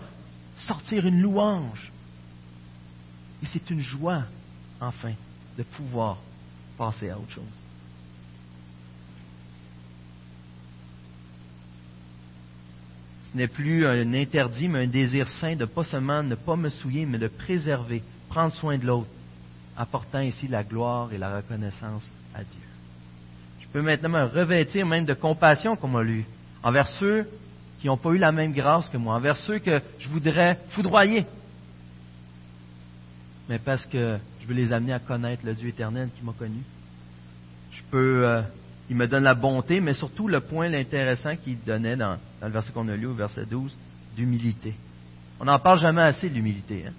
[0.57, 1.91] sortir une louange.
[3.41, 4.23] Et c'est une joie,
[4.79, 5.13] enfin,
[5.57, 6.17] de pouvoir
[6.77, 7.43] passer à autre chose.
[13.31, 16.69] Ce n'est plus un interdit, mais un désir saint de pas seulement ne pas me
[16.69, 19.09] souiller, mais de préserver, prendre soin de l'autre,
[19.77, 22.61] apportant ici la gloire et la reconnaissance à Dieu.
[23.61, 26.25] Je peux maintenant me revêtir même de compassion, comme on lu,
[26.63, 27.25] envers ceux
[27.79, 31.25] qui n'ont pas eu la même grâce que moi, envers ceux que je voudrais foudroyer,
[33.51, 36.61] mais parce que je veux les amener à connaître le Dieu éternel qui m'a connu.
[37.71, 38.41] Je peux, euh,
[38.89, 42.71] il me donne la bonté, mais surtout le point intéressant qu'il donnait dans, le verset
[42.71, 43.75] qu'on a lu, au verset 12,
[44.15, 44.73] d'humilité.
[45.39, 46.85] On n'en parle jamais assez de l'humilité.
[46.87, 46.93] Hein?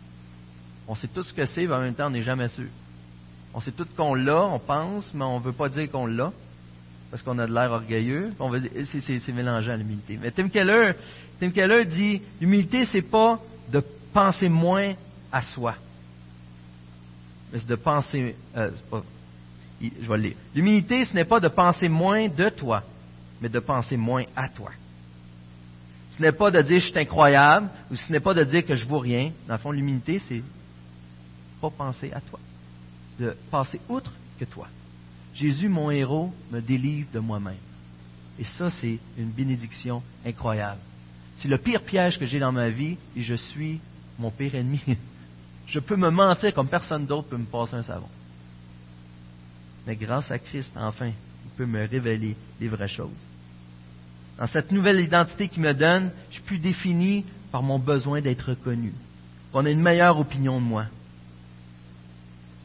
[0.89, 2.69] On sait tout ce que c'est, mais en même temps, on n'est jamais sûr.
[3.55, 6.33] On sait tout qu'on l'a, on pense, mais on ne veut pas dire qu'on l'a,
[7.11, 8.33] parce qu'on a de l'air orgueilleux.
[9.05, 10.19] c'est, mélangeant l'humilité.
[10.21, 10.95] Mais Tim Keller,
[11.39, 13.39] Tim Keller dit l'humilité, c'est pas
[13.71, 14.95] de penser moins
[15.31, 15.75] à soi,
[17.53, 18.35] mais c'est de penser.
[18.57, 18.71] Euh,
[19.81, 20.37] je vais le lire.
[20.55, 22.83] L'humilité, ce n'est pas de penser moins de toi,
[23.41, 24.71] mais de penser moins à toi.
[26.17, 28.75] Ce n'est pas de dire je suis incroyable, ou ce n'est pas de dire que
[28.75, 29.33] je vaux rien.
[29.47, 30.43] Dans le fond, l'humilité, c'est
[31.63, 32.41] pas penser à toi,
[33.21, 34.67] de passer outre que toi.
[35.35, 37.55] Jésus, mon héros, me délivre de moi-même.
[38.39, 40.81] Et ça, c'est une bénédiction incroyable.
[41.37, 43.81] C'est le pire piège que j'ai dans ma vie et je suis
[44.19, 44.83] mon pire ennemi.
[45.65, 48.09] Je peux me mentir comme personne d'autre peut me passer un savon.
[49.87, 53.11] Mais grâce à Christ, enfin, il peut me révéler les vraies choses.
[54.39, 58.51] Dans cette nouvelle identité qu'il me donne, je suis plus défini par mon besoin d'être
[58.51, 58.93] reconnu.
[59.55, 60.87] On a une meilleure opinion de moi.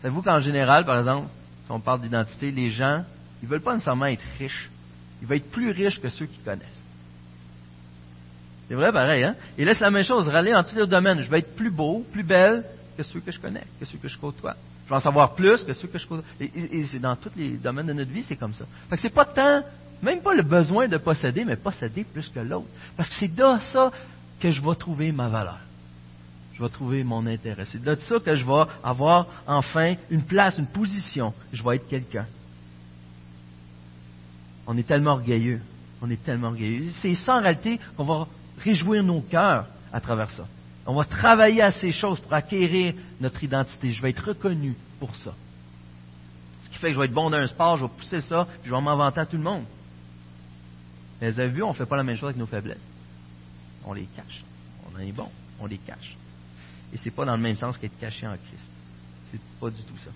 [0.02, 1.28] Savez-vous qu'en général, par exemple,
[1.66, 3.04] si on parle d'identité, les gens,
[3.42, 4.70] ils ne veulent pas nécessairement être riches.
[5.22, 6.82] Ils veulent être plus riches que ceux qui connaissent.
[8.68, 9.36] C'est vrai, pareil, hein?
[9.58, 11.22] Et laisse la même chose, râler dans tous les domaines.
[11.22, 12.64] Je vais être plus beau, plus belle
[12.98, 14.56] que ceux que je connais, que ceux que je côtoie.
[14.86, 16.26] Je vais en savoir plus que ceux que je côtoie.
[16.40, 18.66] Et, c'est dans tous les domaines de notre vie, c'est comme ça.
[18.90, 19.64] Fait que c'est pas tant,
[20.02, 22.68] même pas le besoin de posséder, mais posséder plus que l'autre.
[22.96, 23.92] Parce que c'est de ça
[24.40, 25.60] que je vais trouver ma valeur
[26.58, 27.66] je vais trouver mon intérêt.
[27.68, 31.32] C'est de ça que je vais avoir enfin une place, une position.
[31.54, 32.26] Je vais être quelqu'un.
[34.66, 35.62] On est tellement orgueilleux.
[36.02, 36.90] On est tellement orgueilleux.
[37.00, 40.48] C'est en réalité qu'on va réjouir nos cœurs à travers ça.
[40.88, 43.92] On va travailler à ces choses pour acquérir notre identité.
[43.92, 45.36] Je vais être reconnu pour ça.
[46.64, 48.48] Ce qui fait que je vais être bon dans un sport, je vais pousser ça,
[48.62, 49.64] puis je vais m'en vanter à tout le monde.
[51.22, 52.86] Mais vous avez vu, on ne fait pas la même chose avec nos faiblesses.
[53.86, 54.44] On les cache.
[54.92, 56.18] On est bon, on les cache.
[56.94, 58.70] Et c'est pas dans le même sens qu'être caché en Christ.
[59.32, 60.12] C'est pas du tout ça.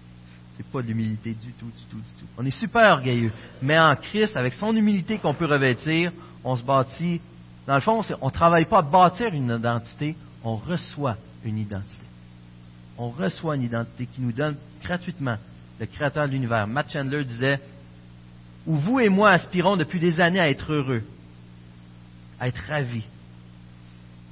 [0.55, 2.25] C'est pas de l'humilité du tout, du tout, du tout.
[2.37, 3.31] On est super orgueilleux.
[3.61, 6.11] Mais en Christ, avec son humilité qu'on peut revêtir,
[6.43, 7.21] on se bâtit.
[7.67, 12.03] Dans le fond, on ne travaille pas à bâtir une identité, on reçoit une identité.
[12.97, 15.37] On reçoit une identité qui nous donne gratuitement
[15.79, 16.67] le Créateur de l'univers.
[16.67, 17.59] Matt Chandler disait
[18.67, 21.03] Où vous et moi aspirons depuis des années à être heureux,
[22.39, 23.05] à être ravis,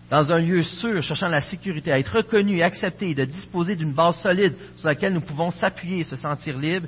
[0.09, 3.93] dans un lieu sûr, cherchant la sécurité, à être reconnu et accepté, de disposer d'une
[3.93, 6.87] base solide sur laquelle nous pouvons s'appuyer se sentir libres,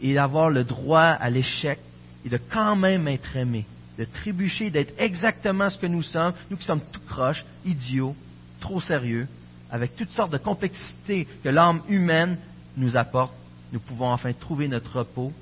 [0.00, 1.78] et d'avoir le droit à l'échec,
[2.24, 3.64] et de quand même être aimé,
[3.98, 8.16] de trébucher, d'être exactement ce que nous sommes, nous qui sommes tout croches, idiots,
[8.60, 9.28] trop sérieux,
[9.70, 12.38] avec toutes sortes de complexités que l'âme humaine
[12.76, 13.34] nous apporte,
[13.72, 15.32] nous pouvons enfin trouver notre repos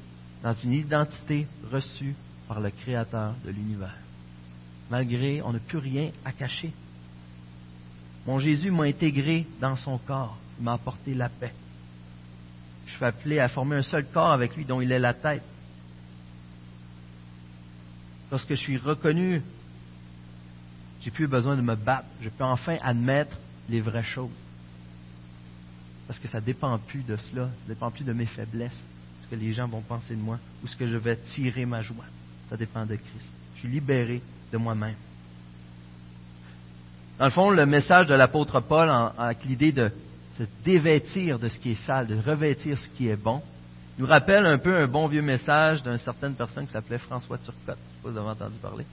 [0.43, 2.15] dans une identité reçue
[2.49, 4.06] par le Créateur de l'univers
[4.91, 6.73] malgré on n'a plus rien à cacher.
[8.27, 11.53] Mon Jésus m'a intégré dans son corps, il m'a apporté la paix.
[12.87, 15.43] Je suis appelé à former un seul corps avec lui dont il est la tête.
[18.31, 19.43] Lorsque je suis reconnu,
[21.03, 22.09] j'ai plus besoin de me battre.
[22.21, 23.37] Je peux enfin admettre
[23.69, 24.31] les vraies choses.
[26.07, 28.81] Parce que ça ne dépend plus de cela, ça ne dépend plus de mes faiblesses,
[29.23, 31.83] ce que les gens vont penser de moi, ou ce que je vais tirer ma
[31.83, 32.05] joie.
[32.49, 33.33] Ça dépend de Christ.
[33.55, 34.97] Je suis libéré de moi-même.
[37.19, 39.91] Dans le fond, le message de l'apôtre Paul, avec l'idée de
[40.39, 43.43] se dévêtir de ce qui est sale, de revêtir ce qui est bon,
[43.99, 47.57] nous rappelle un peu un bon vieux message d'une certaine personne qui s'appelait François Turcotte.
[47.67, 48.85] Je ne sais pas si vous avez entendu parler.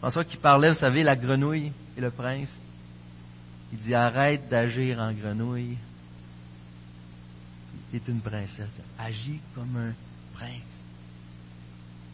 [0.00, 2.52] François qui parlait, vous savez, la grenouille et le prince.
[3.72, 5.78] Il dit arrête d'agir en grenouille.
[7.90, 8.68] Tu es une princesse.
[8.98, 9.92] Agis comme un
[10.34, 10.81] prince.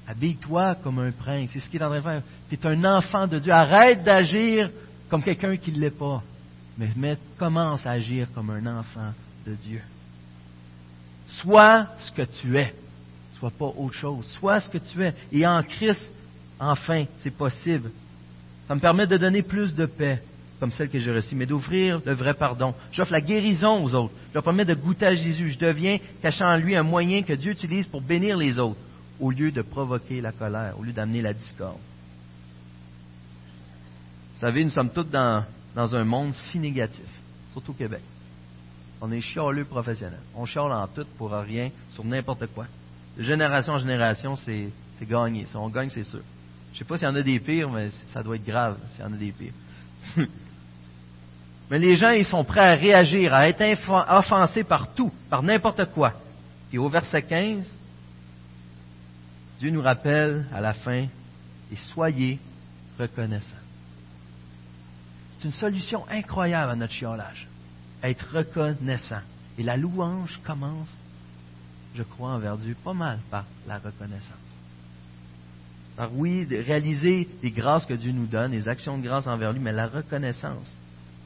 [0.09, 1.51] Habille-toi comme un prince.
[1.53, 2.23] C'est ce qu'il est en train de faire.
[2.49, 3.53] Tu es un enfant de Dieu.
[3.53, 4.71] Arrête d'agir
[5.11, 6.23] comme quelqu'un qui ne l'est pas.
[6.79, 9.13] Mais, commence à agir comme un enfant
[9.47, 9.83] de Dieu.
[11.27, 12.73] Sois ce que tu es.
[13.39, 14.25] Sois pas autre chose.
[14.39, 15.13] Sois ce que tu es.
[15.31, 16.09] Et en Christ,
[16.59, 17.91] enfin, c'est possible.
[18.67, 20.23] Ça me permet de donner plus de paix,
[20.59, 22.75] comme celle que j'ai reçue, mais d'offrir le vrai pardon.
[22.93, 24.15] J'offre la guérison aux autres.
[24.31, 25.51] Je leur permets de goûter à Jésus.
[25.51, 28.79] Je deviens, cachant en lui, un moyen que Dieu utilise pour bénir les autres
[29.21, 31.79] au lieu de provoquer la colère, au lieu d'amener la discorde.
[34.35, 37.07] Vous savez, nous sommes tous dans, un monde si négatif,
[37.53, 38.03] surtout au Québec.
[39.01, 40.21] On est chialeux professionnels.
[40.35, 42.67] On chiale en tout pour rien, sur n'importe quoi.
[43.17, 44.71] De génération en génération, c'est
[45.03, 45.47] gagné.
[45.47, 46.21] Si on gagne, c'est sûr.
[46.73, 48.79] Je ne sais pas s'il y en a des pires, mais ça doit être grave
[48.93, 49.53] s'il y en a des pires.
[51.71, 53.61] mais les gens, ils sont prêts à réagir, à être
[54.11, 56.13] offensés par tout, par n'importe quoi.
[56.73, 57.75] Et au verset 15,
[59.59, 61.07] Dieu nous rappelle à la fin,
[61.71, 62.39] et soyez
[62.99, 63.55] reconnaissants.
[65.39, 67.49] C'est une solution incroyable à notre chiolage.
[68.03, 69.21] Être reconnaissant.
[69.57, 70.89] Et la louange commence,
[71.95, 74.37] je crois, envers Dieu, pas mal par la reconnaissance.
[75.97, 79.61] Par oui, réaliser les grâces que Dieu nous donne, les actions de grâce envers lui,
[79.61, 80.73] mais la reconnaissance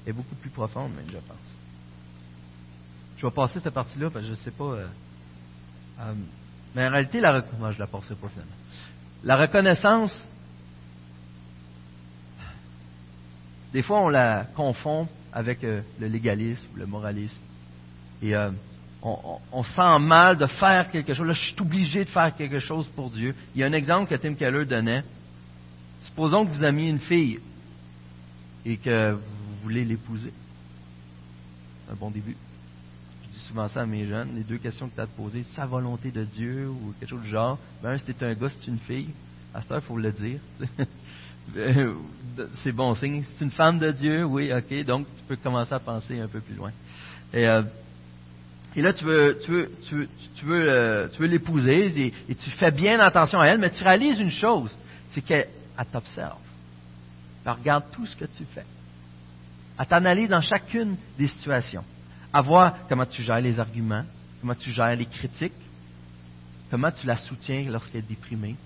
[0.07, 1.37] est beaucoup plus profonde, même, je pense.
[3.19, 4.65] Je vais passer cette partie-là parce que je ne sais pas.
[4.65, 4.87] Euh,
[6.01, 6.15] euh,
[6.75, 8.53] mais en réalité, la, je la pas finalement.
[9.25, 10.29] La reconnaissance,
[13.73, 17.43] des fois, on la confond avec euh, le légalisme, le moralisme.
[18.23, 18.51] Et euh,
[19.03, 21.27] on, sent mal de faire quelque chose.
[21.27, 23.35] Là, je suis obligé de faire quelque chose pour Dieu.
[23.55, 25.03] Il y a un exemple que Tim Keller donnait.
[26.05, 27.41] Supposons que vous aimiez une fille
[28.65, 30.33] et que vous voulez l'épouser.
[31.91, 32.37] Un bon début
[33.49, 36.25] souvent ça à mes jeunes, les deux questions que tu as posées, sa volonté de
[36.25, 37.59] Dieu ou quelque chose du genre.
[37.83, 39.11] Ben, si tu un gars, c'est une fille.
[39.55, 40.41] À cette heure, il faut le dire.
[42.63, 43.23] c'est bon signe.
[43.25, 44.85] C'est une femme de Dieu, oui, ok.
[44.85, 46.73] Donc, tu peux commencer à penser un peu plus loin.
[47.33, 47.63] Et, euh,
[48.77, 52.51] là, tu veux, tu veux, tu veux, tu veux, euh, tu veux l'épouser et, tu
[52.51, 54.71] fais bien attention à elle, mais tu réalises une chose,
[55.11, 55.49] c'est qu'elle
[55.93, 56.39] t'observe.
[57.45, 58.65] Elle regarde tout ce que tu fais.
[59.79, 61.85] Elle t'analyse dans chacune des situations
[62.33, 64.05] à voir comment tu gères les arguments,
[64.41, 65.53] comment tu gères les critiques,
[66.71, 68.57] comment tu la soutiens lorsqu'elle est déprimée,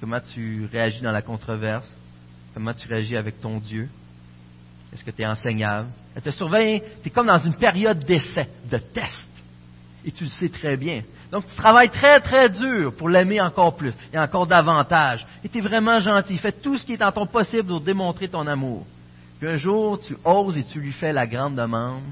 [0.00, 1.90] comment tu réagis dans la controverse,
[2.54, 3.88] comment tu réagis avec ton Dieu.
[4.92, 5.88] Est-ce que tu es enseignable?
[6.14, 9.26] Elle te surveille, tu es comme dans une période d'essai, de test.
[10.04, 11.02] Et tu le sais très bien.
[11.32, 15.26] Donc tu travailles très très dur pour l'aimer encore plus et encore davantage.
[15.42, 16.38] Et tu es vraiment gentil.
[16.38, 18.86] Fais tout ce qui est en ton possible pour démontrer ton amour.
[19.46, 22.02] Un jour, tu oses et tu lui fais la grande demande.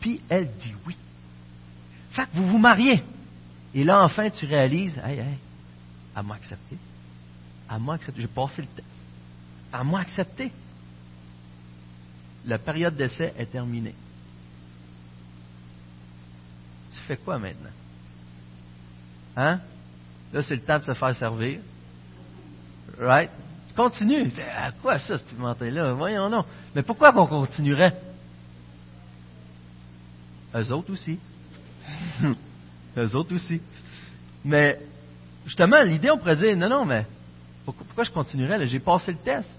[0.00, 0.96] Puis elle dit oui.
[2.10, 3.02] Fait que vous vous mariez.
[3.74, 5.38] Et là, enfin, tu réalises, hey, hey,
[6.14, 6.76] à moi accepter.
[7.68, 8.20] À moi accepter.
[8.20, 8.88] J'ai passé le test.
[9.72, 10.52] À moi accepter.
[12.44, 13.94] La période d'essai est terminée.
[16.92, 17.70] Tu fais quoi maintenant?
[19.36, 19.60] Hein?
[20.32, 21.60] Là, c'est le temps de se faire servir.
[22.98, 23.30] Right?
[23.72, 24.30] Tu continues?
[24.54, 26.44] À quoi ça, tu là Voyons non.
[26.74, 27.94] Mais pourquoi qu'on continuerait?
[30.54, 31.18] Eux autres aussi.
[32.96, 33.62] Eux autres aussi.
[34.44, 34.78] Mais,
[35.46, 37.06] justement, l'idée, on pourrait dire, non, non, mais
[37.64, 38.66] pourquoi, je continuerais?
[38.66, 39.50] J'ai passé le test.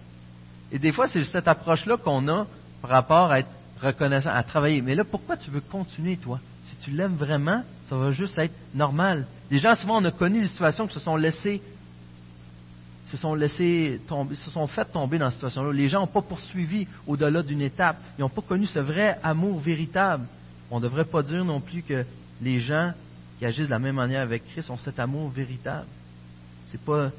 [0.72, 2.46] Et des fois, c'est cette approche-là qu'on a
[2.82, 3.50] par rapport à être
[3.82, 4.84] reconnaissant, à travailler.
[4.84, 6.40] Mais là, pourquoi tu veux continuer, toi?
[6.66, 9.26] Si tu l'aimes vraiment, ça va juste être normal.
[9.50, 11.62] Les gens, souvent, on a connu des situations qui se sont laissés
[13.08, 15.74] se sont laissés tomber, se sont fait tomber dans cette situation-là.
[15.74, 17.98] Les gens n'ont pas poursuivi au-delà d'une étape.
[18.18, 20.26] Ils n'ont pas connu ce vrai amour véritable.
[20.72, 22.06] On ne devrait pas dire non plus que
[22.42, 22.94] les gens
[23.38, 25.88] qui agissent de la même manière avec Christ ont cet amour véritable.
[26.68, 27.12] Ce n'est pas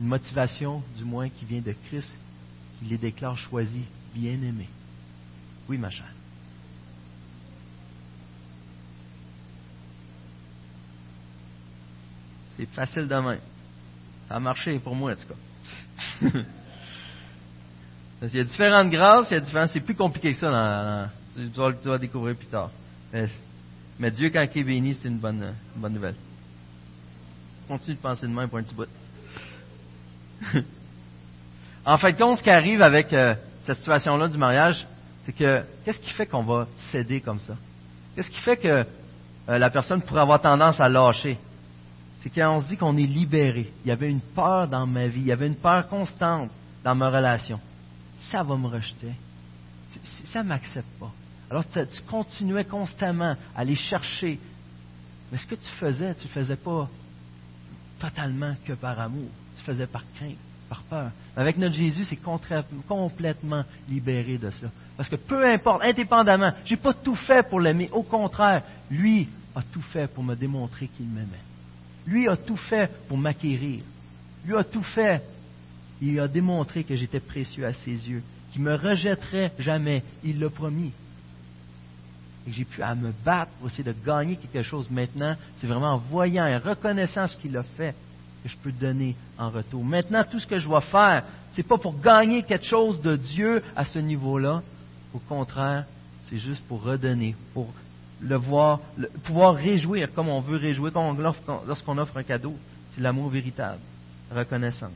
[0.00, 2.10] une motivation, du moins, qui vient de Christ,
[2.78, 3.84] qui les déclare choisis,
[4.14, 4.68] bien-aimés.
[5.68, 6.12] Oui, ma chère.
[12.56, 13.14] C'est facile de.
[14.32, 15.34] Ça a marché pour moi, en tout cas.
[18.22, 19.68] il y a différentes grâces, il y a différentes...
[19.68, 21.10] c'est plus compliqué que ça.
[21.36, 21.50] Tu,
[21.86, 22.70] vas, découvrir plus tard.
[23.98, 26.14] Mais, Dieu, quand il est béni, c'est une bonne, bonne nouvelle.
[27.68, 28.88] Continue de penser de même pour un petit bout.
[31.84, 34.86] en fait, compte, ce qui arrive avec euh, cette situation-là du mariage,
[35.26, 37.54] c'est que qu'est-ce qui fait qu'on va céder comme ça?
[38.14, 38.86] Qu'est-ce qui fait que
[39.48, 41.36] euh, la personne pourrait avoir tendance à lâcher?
[42.22, 43.72] C'est quand on se dit qu'on est libéré.
[43.84, 46.50] Il y avait une peur dans ma vie, il y avait une peur constante
[46.84, 47.58] dans ma relation.
[48.30, 49.12] Ça va me rejeter.
[50.32, 51.10] Ça ne m'accepte pas.
[51.50, 54.38] Alors tu continuais constamment à aller chercher.
[55.30, 56.88] Mais ce que tu faisais, tu ne faisais pas
[57.98, 59.28] totalement que par amour.
[59.56, 60.36] Tu faisais par crainte,
[60.68, 61.10] par peur.
[61.36, 62.20] Avec notre Jésus, c'est
[62.86, 64.68] complètement libéré de ça.
[64.96, 67.88] Parce que peu importe, indépendamment, je n'ai pas tout fait pour l'aimer.
[67.92, 71.51] Au contraire, lui a tout fait pour me démontrer qu'il m'aimait.
[72.06, 73.82] Lui a tout fait pour m'acquérir.
[74.44, 75.22] Lui a tout fait.
[76.00, 78.22] Il a démontré que j'étais précieux à ses yeux,
[78.52, 80.02] qu'il me rejetterait jamais.
[80.24, 80.92] Il l'a promis.
[82.46, 85.36] Et j'ai pu à me battre pour essayer de gagner quelque chose maintenant.
[85.58, 87.94] C'est vraiment en voyant et reconnaissant ce qu'il a fait
[88.42, 89.84] que je peux donner en retour.
[89.84, 93.14] Maintenant, tout ce que je dois faire, ce n'est pas pour gagner quelque chose de
[93.14, 94.62] Dieu à ce niveau-là.
[95.14, 95.84] Au contraire,
[96.28, 97.68] c'est juste pour redonner, pour
[98.22, 98.80] le voir,
[99.24, 100.92] pouvoir réjouir comme on veut réjouir
[101.66, 102.54] lorsqu'on offre un cadeau.
[102.94, 103.80] C'est l'amour véritable,
[104.30, 104.92] reconnaissance.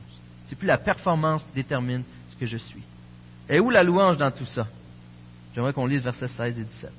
[0.47, 2.83] C'est plus la performance qui détermine ce que je suis.
[3.49, 4.67] Et où la louange dans tout ça?
[5.53, 6.91] J'aimerais qu'on lise versets 16 et 17.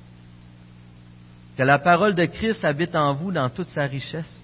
[1.57, 4.43] Que la parole de Christ habite en vous dans toute sa richesse.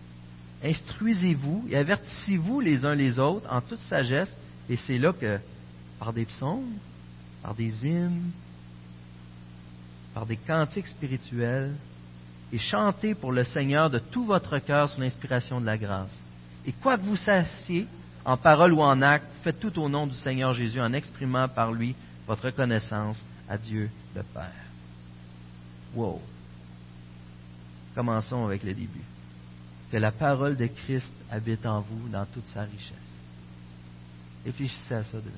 [0.64, 4.36] Instruisez-vous et avertissez-vous les uns les autres en toute sagesse.
[4.70, 5.40] Et c'est là que,
[6.00, 6.74] par des psaumes,
[7.44, 8.32] par des hymnes,
[10.16, 11.76] par des cantiques spirituels
[12.52, 16.18] et chantez pour le Seigneur de tout votre cœur sous l'inspiration de la grâce.
[16.66, 17.86] Et quoi que vous sachiez,
[18.24, 21.74] en parole ou en acte, faites tout au nom du Seigneur Jésus en exprimant par
[21.74, 21.94] lui
[22.26, 24.52] votre reconnaissance à Dieu le Père.
[25.94, 26.22] Wow.
[27.94, 29.04] Commençons avec le début.
[29.92, 32.96] Que la parole de Christ habite en vous dans toute sa richesse.
[34.46, 35.30] Réfléchissez à ça de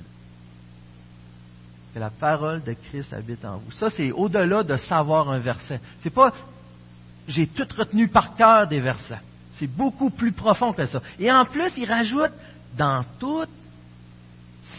[1.97, 3.71] que la parole de Christ habite en vous.
[3.71, 5.79] Ça, c'est au-delà de savoir un verset.
[6.01, 6.31] C'est pas
[7.27, 9.19] j'ai tout retenu par cœur des versets.
[9.53, 11.01] C'est beaucoup plus profond que ça.
[11.19, 12.31] Et en plus, il rajoute
[12.77, 13.49] dans toute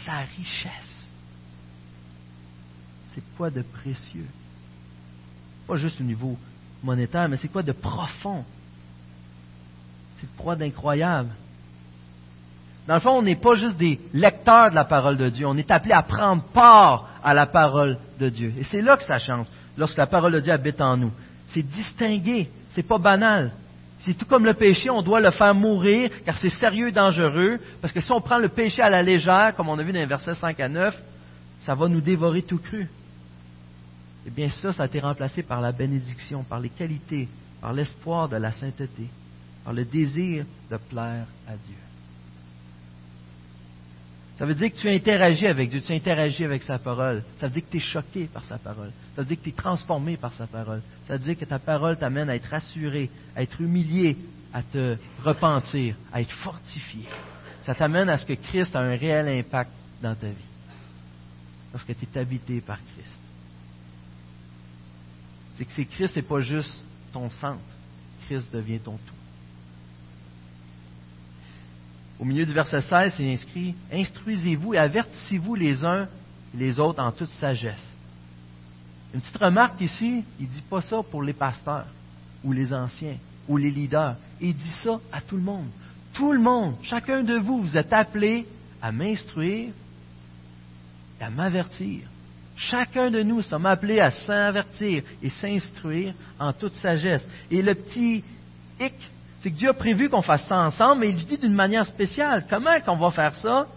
[0.05, 1.07] sa richesse.
[3.13, 4.27] C'est quoi de précieux?
[5.67, 6.37] Pas juste au niveau
[6.81, 8.45] monétaire, mais c'est quoi de profond?
[10.19, 11.29] C'est quoi d'incroyable?
[12.89, 15.55] Dans le fond, on n'est pas juste des lecteurs de la parole de Dieu, on
[15.55, 18.51] est appelé à prendre part à la parole de Dieu.
[18.57, 19.45] Et c'est là que ça change,
[19.77, 21.11] lorsque la parole de Dieu habite en nous.
[21.49, 23.51] C'est distingué, c'est pas banal.
[23.99, 27.59] C'est tout comme le péché, on doit le faire mourir, car c'est sérieux et dangereux,
[27.79, 29.99] parce que si on prend le péché à la légère, comme on a vu dans
[29.99, 30.99] les versets 5 à 9,
[31.59, 32.89] ça va nous dévorer tout cru.
[34.25, 37.27] Eh bien, ça, ça a été remplacé par la bénédiction, par les qualités,
[37.61, 39.05] par l'espoir de la sainteté,
[39.63, 41.75] par le désir de plaire à Dieu.
[44.39, 47.25] Ça veut dire que tu interagis avec Dieu, tu interagis avec sa parole.
[47.39, 48.93] Ça veut dire que tu es choqué par sa parole.
[49.13, 50.81] Ça veut dire que tu es transformé par sa parole.
[51.05, 54.15] Ça veut dire que ta parole t'amène à être rassuré, à être humilié,
[54.53, 57.03] à te repentir, à être fortifié.
[57.63, 59.71] Ça t'amène à ce que Christ a un réel impact
[60.01, 60.35] dans ta vie.
[61.73, 63.19] Parce que tu es habité par Christ.
[65.55, 66.73] C'est que c'est Christ n'est pas juste
[67.11, 67.59] ton centre.
[68.25, 69.18] Christ devient ton tout.
[72.19, 76.07] Au milieu du verset 16, c'est inscrit Instruisez-vous et avertissez-vous les uns
[76.53, 77.85] les autres en toute sagesse.
[79.13, 81.87] Une petite remarque ici, il ne dit pas ça pour les pasteurs
[82.43, 83.17] ou les anciens
[83.47, 84.15] ou les leaders.
[84.41, 85.67] Il dit ça à tout le monde.
[86.13, 88.45] Tout le monde, chacun de vous, vous êtes appelé
[88.81, 89.71] à m'instruire
[91.19, 92.01] et à m'avertir.
[92.55, 97.25] Chacun de nous sommes appelés à s'avertir et s'instruire en toute sagesse.
[97.49, 98.23] Et le petit
[98.79, 98.93] hic
[99.41, 102.45] c'est que Dieu a prévu qu'on fasse ça ensemble, mais il dit d'une manière spéciale.
[102.49, 103.67] Comment qu'on va faire ça?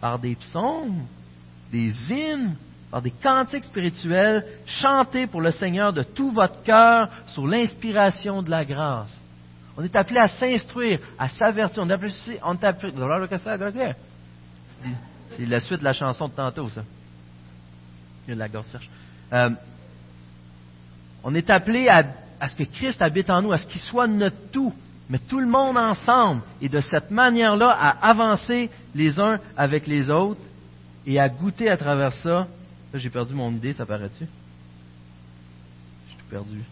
[0.00, 1.06] Par des psaumes,
[1.70, 2.56] des hymnes,
[2.90, 8.50] par des cantiques spirituels, chantés pour le Seigneur de tout votre cœur sous l'inspiration de
[8.50, 9.14] la grâce.
[9.76, 11.82] On est appelé à s'instruire, à s'avertir.
[11.82, 12.12] On est appelé,
[12.42, 13.92] on est appelé,
[15.36, 16.82] c'est la suite de la chanson de tantôt, ça.
[18.26, 18.66] La gorge.
[19.32, 19.50] Euh,
[21.22, 22.04] on est appelé à
[22.40, 24.72] à ce que Christ habite en nous, à ce qu'il soit notre tout,
[25.08, 30.10] mais tout le monde ensemble, et de cette manière-là à avancer les uns avec les
[30.10, 30.40] autres
[31.06, 32.46] et à goûter à travers ça.
[32.92, 34.24] Là, j'ai perdu mon idée, ça paraît-tu?
[34.24, 36.62] J'ai tout perdu.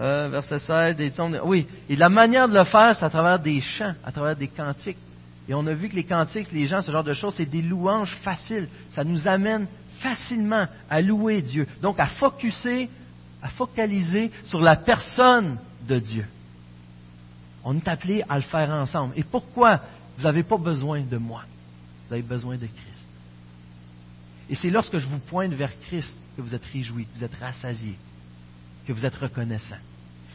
[0.00, 1.12] Euh, verset 16, des
[1.44, 4.48] Oui, et la manière de le faire, c'est à travers des chants, à travers des
[4.48, 4.98] cantiques.
[5.48, 7.62] Et on a vu que les cantiques, les gens, ce genre de choses, c'est des
[7.62, 8.68] louanges faciles.
[8.90, 9.66] Ça nous amène
[10.00, 11.66] facilement à louer Dieu.
[11.80, 12.90] Donc, à focuser
[13.42, 16.26] à focaliser sur la personne de Dieu.
[17.64, 19.14] On est appelé à le faire ensemble.
[19.16, 19.80] Et pourquoi
[20.16, 21.42] vous n'avez pas besoin de moi?
[22.06, 23.06] Vous avez besoin de Christ.
[24.50, 27.34] Et c'est lorsque je vous pointe vers Christ que vous êtes réjouis, que vous êtes
[27.34, 27.96] rassasiés,
[28.86, 29.76] que vous êtes reconnaissants.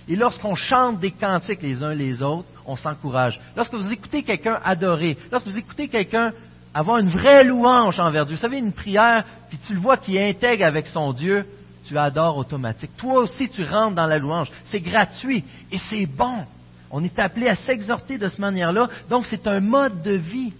[0.08, 3.40] Et lorsqu'on chante des cantiques les uns les autres, on s'encourage.
[3.56, 6.32] Lorsque vous écoutez quelqu'un adorer, lorsque vous écoutez quelqu'un
[6.74, 10.20] avoir une vraie louange envers Dieu, vous savez, une prière, puis tu le vois qui
[10.20, 11.46] intègre avec son Dieu,
[11.86, 12.92] tu adores automatique.
[12.98, 14.52] Toi aussi, tu rentres dans la louange.
[14.66, 16.46] C'est gratuit et c'est bon.
[16.92, 18.88] On est appelé à s'exhorter de cette manière-là.
[19.10, 20.54] Donc, c'est un mode de vie.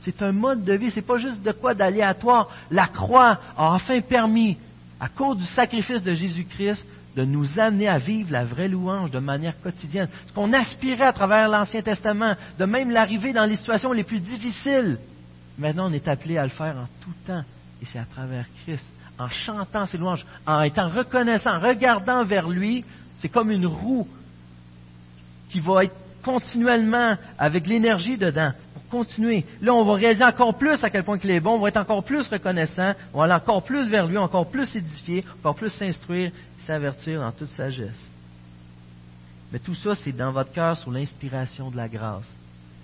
[0.00, 0.90] C'est un mode de vie.
[0.90, 2.48] C'est pas juste de quoi d'aléatoire.
[2.70, 4.56] La croix a enfin permis,
[4.98, 9.18] à cause du sacrifice de Jésus-Christ, de nous amener à vivre la vraie louange de
[9.18, 10.08] manière quotidienne.
[10.26, 14.20] Ce qu'on aspirait à travers l'Ancien Testament, de même l'arrivée dans les situations les plus
[14.20, 14.98] difficiles.
[15.58, 17.44] Maintenant, on est appelé à le faire en tout temps.
[17.82, 22.48] Et c'est à travers Christ en chantant ses louanges, en étant reconnaissant, en regardant vers
[22.48, 22.84] lui,
[23.18, 24.08] c'est comme une roue
[25.50, 29.44] qui va être continuellement avec l'énergie dedans pour continuer.
[29.60, 31.76] Là, on va réaliser encore plus à quel point il est bon, on va être
[31.76, 35.70] encore plus reconnaissant, on va aller encore plus vers lui, encore plus édifier, encore plus
[35.70, 38.10] s'instruire, s'avertir dans toute sagesse.
[39.52, 42.28] Mais tout ça, c'est dans votre cœur sous l'inspiration de la grâce.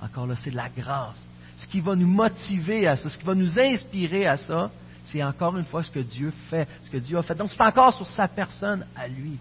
[0.03, 1.17] Encore là, c'est de la grâce.
[1.57, 4.71] Ce qui va nous motiver à ça, ce qui va nous inspirer à ça,
[5.11, 7.35] c'est encore une fois ce que Dieu fait, ce que Dieu a fait.
[7.35, 9.39] Donc c'est encore sur sa personne à lui.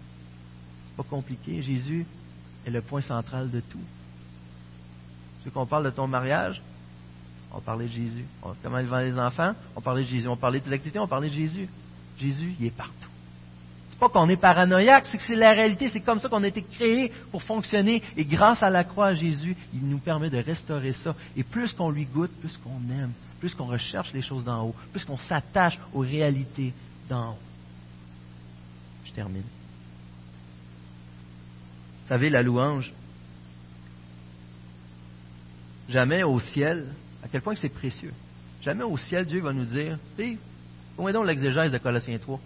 [0.96, 1.62] Pas compliqué.
[1.62, 2.06] Jésus
[2.66, 3.78] est le point central de tout.
[5.42, 6.60] Tu qu'on parle de ton mariage,
[7.52, 8.24] on parlait de Jésus.
[8.62, 10.28] Comment il vend les enfants, on parlait de Jésus.
[10.28, 11.68] On parlait de l'activité, on parlait de Jésus.
[12.18, 12.94] Jésus, il est partout.
[13.90, 16.48] C'est pas qu'on est paranoïaque, c'est que c'est la réalité, c'est comme ça qu'on a
[16.48, 18.02] été créé pour fonctionner.
[18.16, 21.14] Et grâce à la croix à Jésus, il nous permet de restaurer ça.
[21.36, 24.74] Et plus qu'on lui goûte, plus qu'on aime, plus qu'on recherche les choses d'en haut,
[24.92, 26.72] plus qu'on s'attache aux réalités
[27.08, 27.38] d'en haut.
[29.04, 29.42] Je termine.
[32.02, 32.92] Vous savez, la louange,
[35.88, 38.12] jamais au ciel, à quel point c'est précieux,
[38.62, 40.38] jamais au ciel Dieu va nous dire, hé,
[40.96, 42.40] où est donc l'exégèse de Colossiens 3?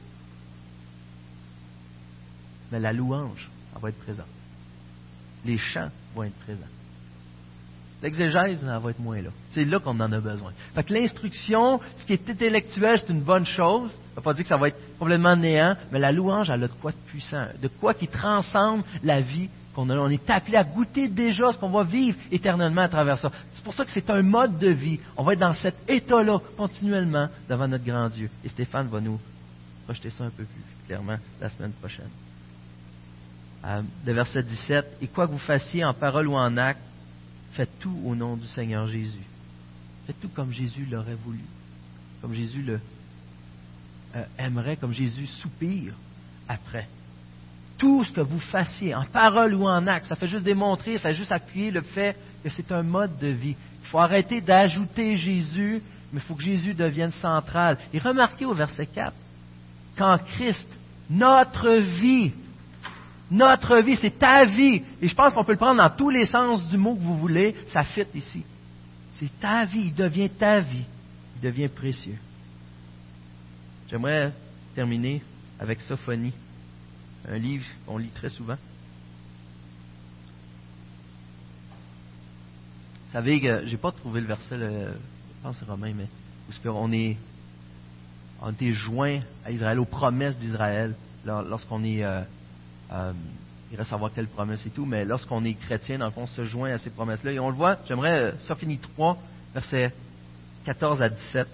[2.70, 4.26] Mais la louange, elle va être présente.
[5.44, 6.62] Les chants vont être présents.
[8.02, 9.30] L'exégèse, elle va être moins là.
[9.52, 10.50] C'est là qu'on en a besoin.
[10.74, 13.90] Fait que l'instruction, ce qui est intellectuel, c'est une bonne chose.
[13.90, 16.64] Ça ne veut pas dire que ça va être complètement néant, mais la louange, elle
[16.64, 19.96] a de quoi de puissant, de quoi qui transcende la vie qu'on a.
[19.96, 23.30] On est appelé à goûter déjà ce qu'on va vivre éternellement à travers ça.
[23.52, 24.98] C'est pour ça que c'est un mode de vie.
[25.16, 28.28] On va être dans cet état-là continuellement devant notre grand Dieu.
[28.44, 29.20] Et Stéphane va nous
[29.84, 32.10] projeter ça un peu plus clairement la semaine prochaine.
[33.64, 36.80] Euh, le verset 17, Et quoi que vous fassiez en parole ou en acte,
[37.52, 39.26] Faites tout au nom du Seigneur Jésus.
[40.06, 41.40] Faites tout comme Jésus l'aurait voulu,
[42.20, 42.80] comme Jésus le
[44.16, 45.94] euh, aimerait, comme Jésus soupire
[46.48, 46.88] après.
[47.78, 51.08] tout ce que vous fassiez, en parole ou en acte, ça fait juste démontrer, ça
[51.08, 53.56] fait juste appuyer le fait que c'est un mode de vie.
[53.82, 55.82] Il faut arrêter d'ajouter Jésus,
[56.12, 57.78] mais il faut que Jésus devienne central.
[57.92, 59.12] Et remarquez au verset 4,
[59.96, 60.68] qu'en Christ,
[61.10, 62.32] notre vie,
[63.32, 64.82] notre vie, c'est ta vie.
[65.00, 67.16] Et je pense qu'on peut le prendre dans tous les sens du mot que vous
[67.16, 68.44] voulez, ça fit ici.
[69.14, 70.84] C'est ta vie, il devient ta vie,
[71.36, 72.18] il devient précieux.
[73.88, 74.32] J'aimerais
[74.74, 75.22] terminer
[75.58, 76.34] avec Sophonie,
[77.26, 78.56] un livre qu'on lit très souvent.
[83.06, 86.06] Vous savez que j'ai pas trouvé le verset, je pense Romain, mais
[86.66, 87.16] on est,
[88.42, 92.02] on été joints à Israël, aux promesses d'Israël, lorsqu'on est,
[92.92, 93.12] euh,
[93.70, 96.72] il reste à savoir quelle promesse et tout, mais lorsqu'on est chrétien, on se joint
[96.72, 97.32] à ces promesses-là.
[97.32, 99.16] Et on le voit, j'aimerais, euh, Sophonie 3,
[99.54, 99.92] versets
[100.66, 101.48] 14 à 17.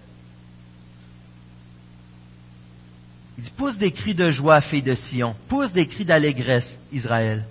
[3.39, 7.45] Il dit, pousse des cris de joie, fille de Sion, pousse des cris d'allégresse, Israël.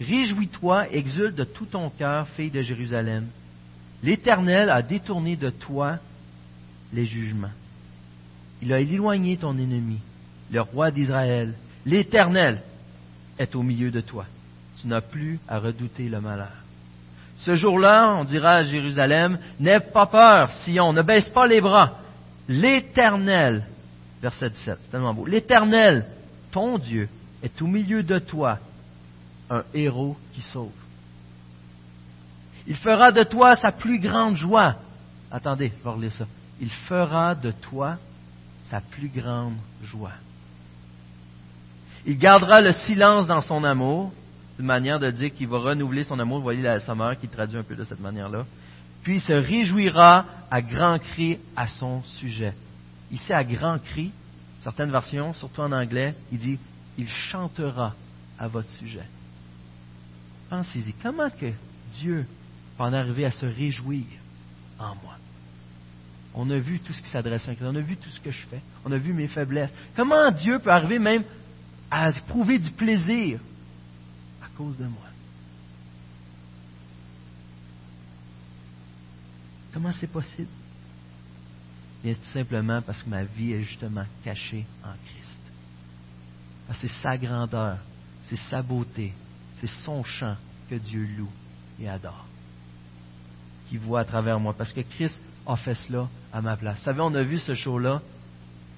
[0.00, 3.26] Réjouis-toi, exulte de tout ton cœur, fille de Jérusalem.
[4.02, 5.98] L'Éternel a détourné de toi
[6.94, 7.52] les jugements.
[8.62, 9.98] Il a éloigné ton ennemi,
[10.50, 11.52] le roi d'Israël.
[11.84, 12.62] L'Éternel
[13.38, 14.26] est au milieu de toi.
[14.80, 16.52] Tu n'as plus à redouter le malheur.
[17.38, 21.98] Ce jour-là, on dira à Jérusalem, n'aie pas peur, Sion, ne baisse pas les bras.
[22.48, 23.64] L'Éternel
[24.24, 24.78] verset 17.
[24.82, 25.26] C'est tellement beau.
[25.26, 26.06] L'Éternel,
[26.50, 27.08] ton Dieu,
[27.42, 28.58] est au milieu de toi
[29.50, 30.72] un héros qui sauve.
[32.66, 34.76] Il fera de toi sa plus grande joie.
[35.30, 36.26] Attendez, je vais relire ça.
[36.58, 37.98] Il fera de toi
[38.70, 40.12] sa plus grande joie.
[42.06, 44.12] Il gardera le silence dans son amour,
[44.58, 46.38] une manière de dire qu'il va renouveler son amour.
[46.38, 48.44] Vous voyez la sommeur qui traduit un peu de cette manière-là.
[49.02, 52.54] Puis il se réjouira à grands cris à son sujet
[53.14, 54.12] ici à grand cri,
[54.62, 56.58] certaines versions, surtout en anglais, il dit
[56.98, 57.94] Il chantera
[58.38, 59.04] à votre sujet.
[60.50, 61.52] Pensez-y, comment que
[61.92, 62.26] Dieu
[62.76, 64.04] peut en arriver à se réjouir
[64.78, 65.16] en moi?
[66.34, 68.32] On a vu tout ce qui s'adresse à Christ, on a vu tout ce que
[68.32, 69.70] je fais, on a vu mes faiblesses.
[69.94, 71.22] Comment Dieu peut arriver même
[71.90, 73.40] à éprouver du plaisir
[74.42, 75.08] à cause de moi?
[79.72, 80.48] Comment c'est possible?
[82.04, 85.40] c'est tout simplement parce que ma vie est justement cachée en Christ.
[86.80, 87.78] c'est sa grandeur,
[88.24, 89.12] c'est sa beauté,
[89.56, 90.36] c'est son chant
[90.68, 91.30] que Dieu loue
[91.80, 92.26] et adore,
[93.68, 94.54] qui voit à travers moi.
[94.56, 96.78] Parce que Christ a fait cela à ma place.
[96.78, 98.02] Vous savez, on a vu ce show-là,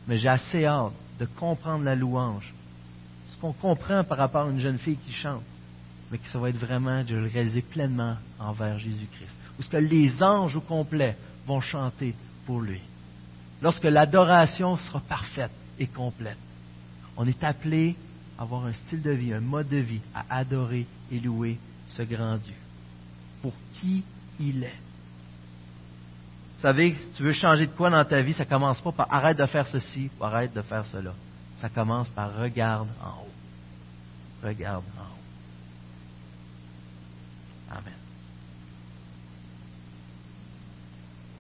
[0.07, 2.53] mais j'ai assez hâte de comprendre la louange.
[3.47, 5.43] Qu'on comprend par rapport à une jeune fille qui chante,
[6.11, 9.39] mais que ça va être vraiment de le réaliser pleinement envers Jésus-Christ.
[9.57, 11.17] Ou ce que les anges au complet
[11.47, 12.13] vont chanter
[12.45, 12.81] pour lui
[13.63, 16.39] lorsque l'adoration sera parfaite et complète.
[17.17, 17.95] On est appelé
[18.37, 21.57] à avoir un style de vie, un mode de vie, à adorer et louer
[21.91, 22.55] ce grand Dieu
[23.43, 24.03] pour qui
[24.41, 24.81] il est.
[26.57, 29.39] Vous savez, tu veux changer de quoi dans ta vie, ça commence pas par arrête
[29.39, 31.13] de faire ceci ou arrête de faire cela.
[31.59, 33.36] Ça commence par regarde en haut.
[34.47, 34.85] Regarde en haut.
[34.97, 35.16] Amen.